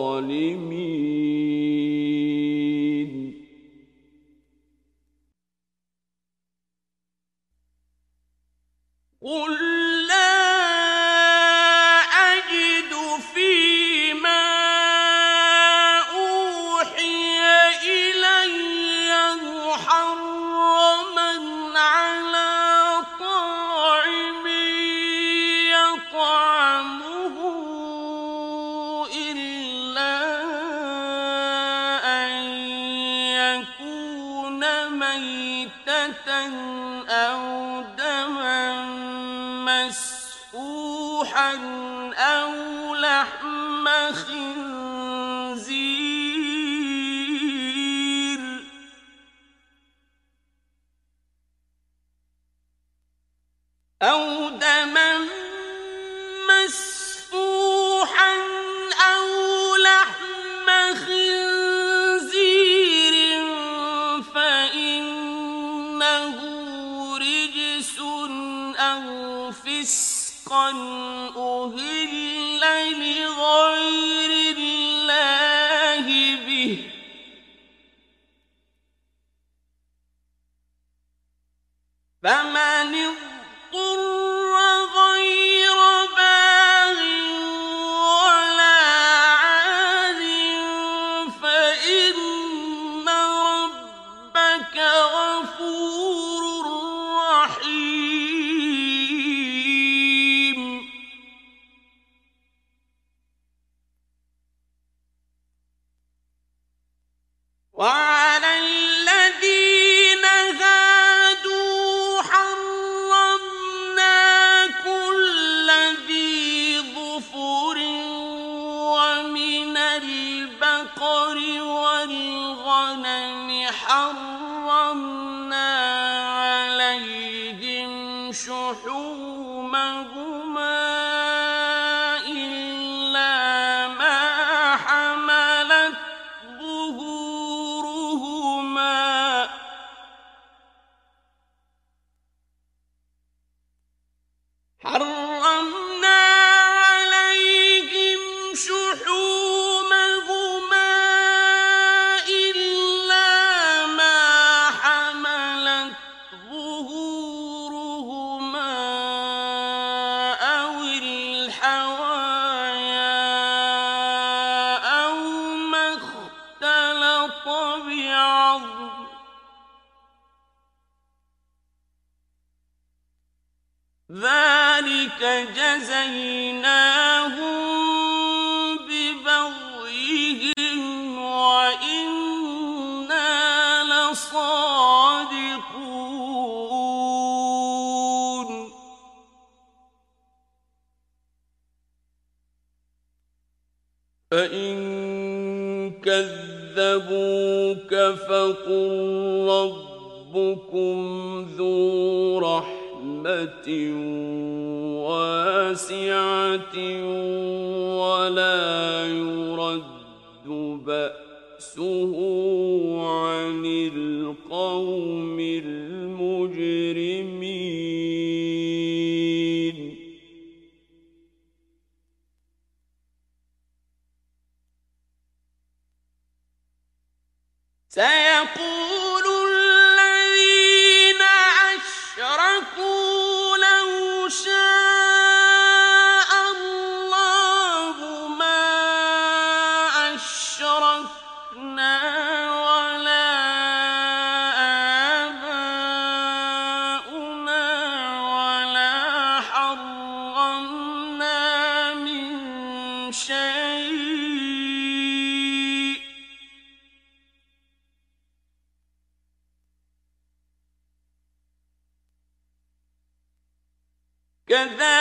كذلك 264.47 264.94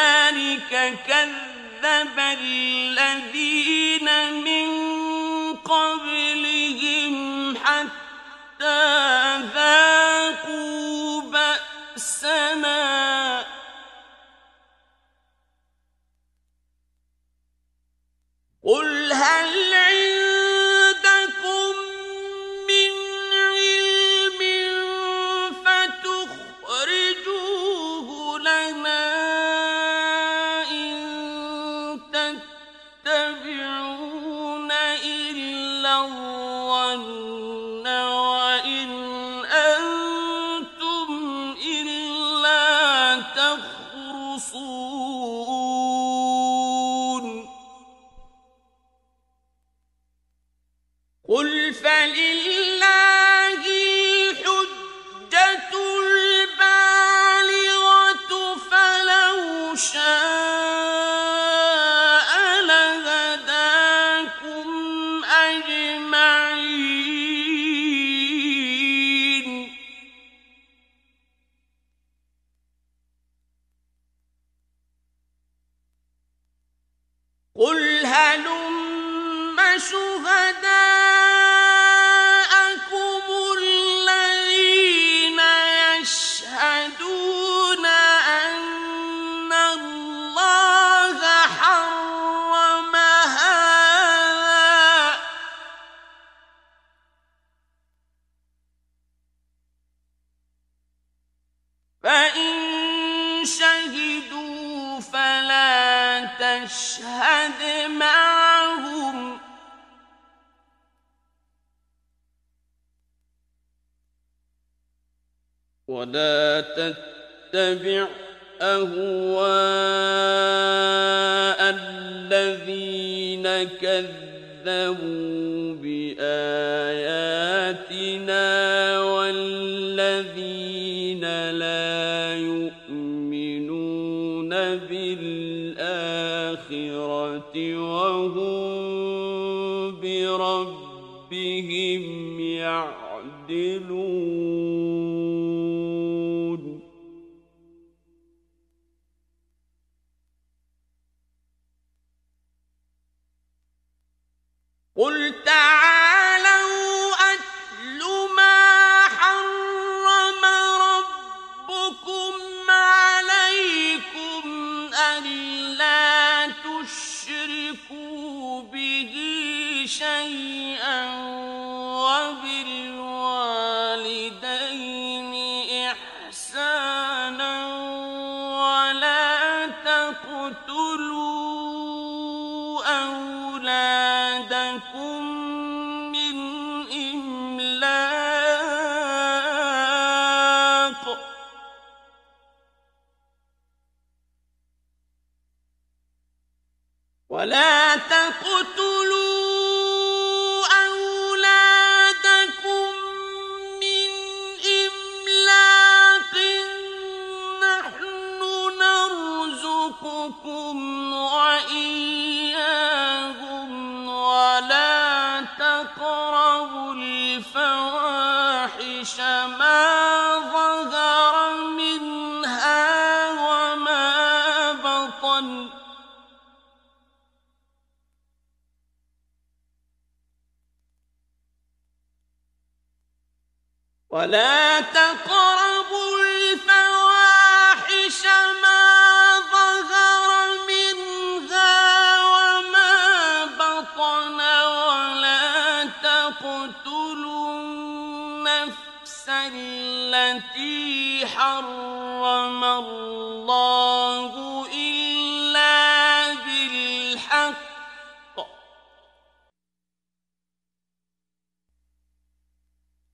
تقتلوا 246.45 247.51
النفس 247.61 249.26
التي 249.30 251.26
حرم 251.26 252.63
الله 252.63 254.34
إلا 254.73 256.34
بالحق. 256.34 257.65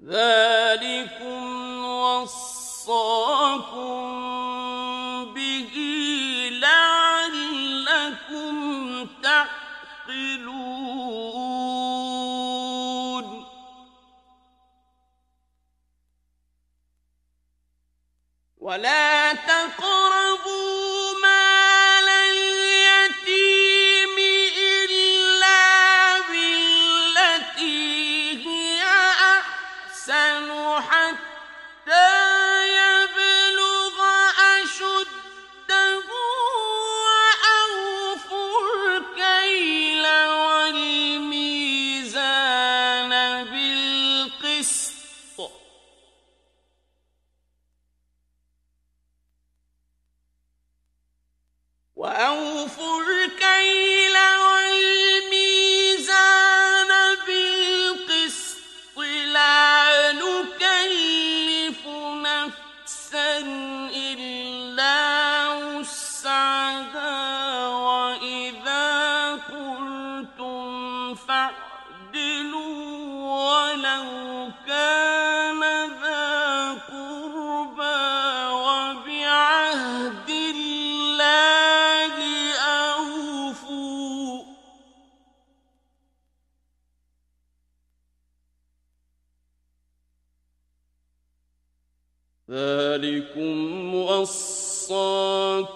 ذلكم 0.03 1.85
وصاكم 1.85 3.30
ولا 18.71 19.33
تقربوا 19.33 20.20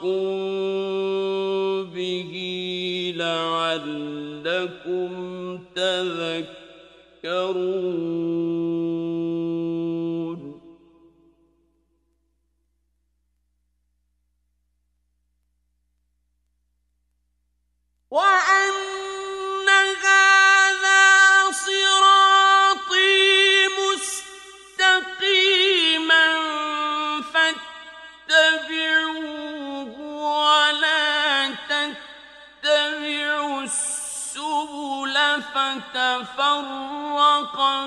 فاخذكم 0.05 1.83
به 1.95 2.33
لعلكم 3.17 5.09
تذكرون 5.75 6.54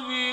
بِهِ 0.01 0.28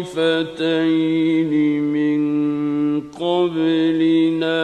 طائفتين 0.00 1.52
من 1.82 2.20
قبلنا 3.00 4.62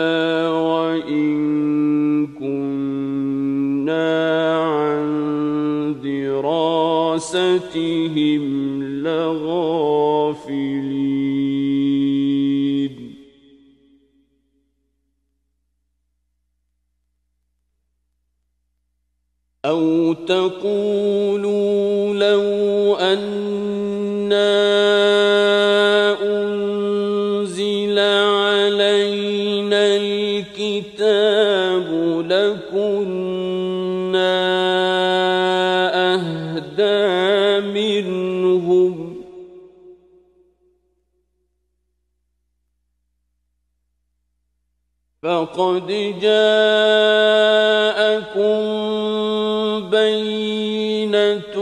وإن 0.51 2.27
كنا 2.27 4.07
عن 4.59 5.07
دراستهم 6.03 7.67
قد 45.57 45.87
جاءكم 46.21 47.47
بينة 49.91 51.57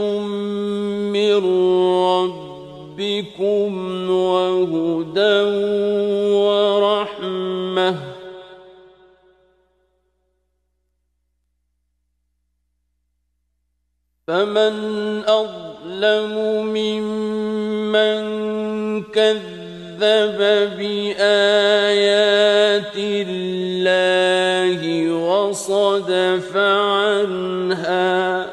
من 1.15 1.35
ربكم 2.99 3.71
وهدى 4.09 5.41
ورحمة. 6.35 7.95
فمن 14.27 14.75
أظلم 15.27 16.33
ممن 16.73 18.23
كذب 19.03 19.99
بآيات 20.77 22.44
آيات 22.85 23.27
الله 23.27 24.81
وصدف 25.13 26.57
عنها 26.57 28.44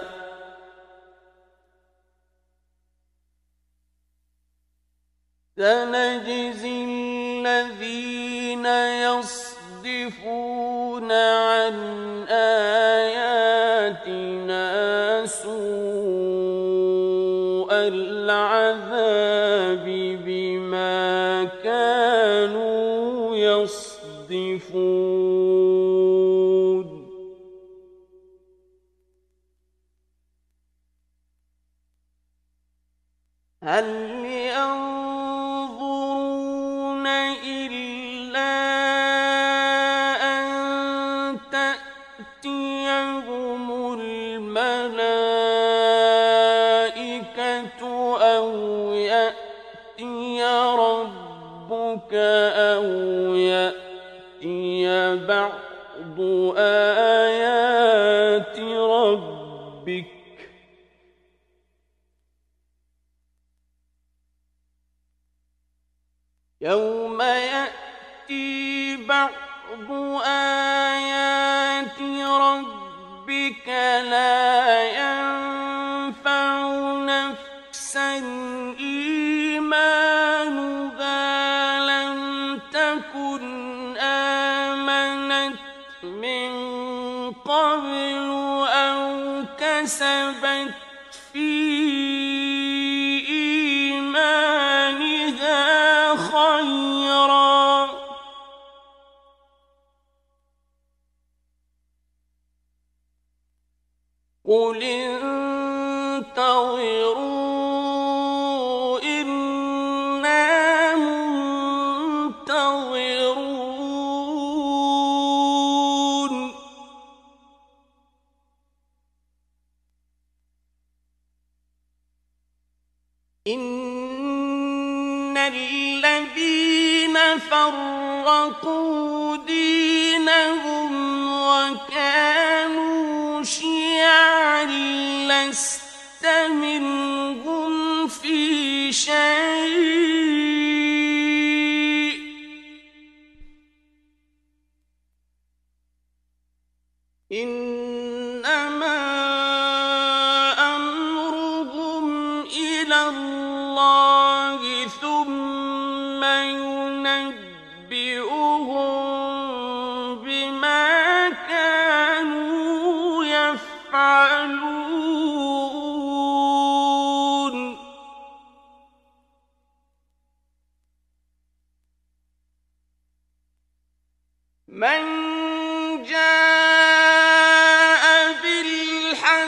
شيء 138.92 139.31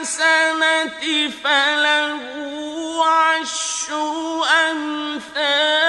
بالحسنة 0.05 1.29
فله 1.43 2.19
عشر 3.05 4.45
أمثالها 4.71 5.84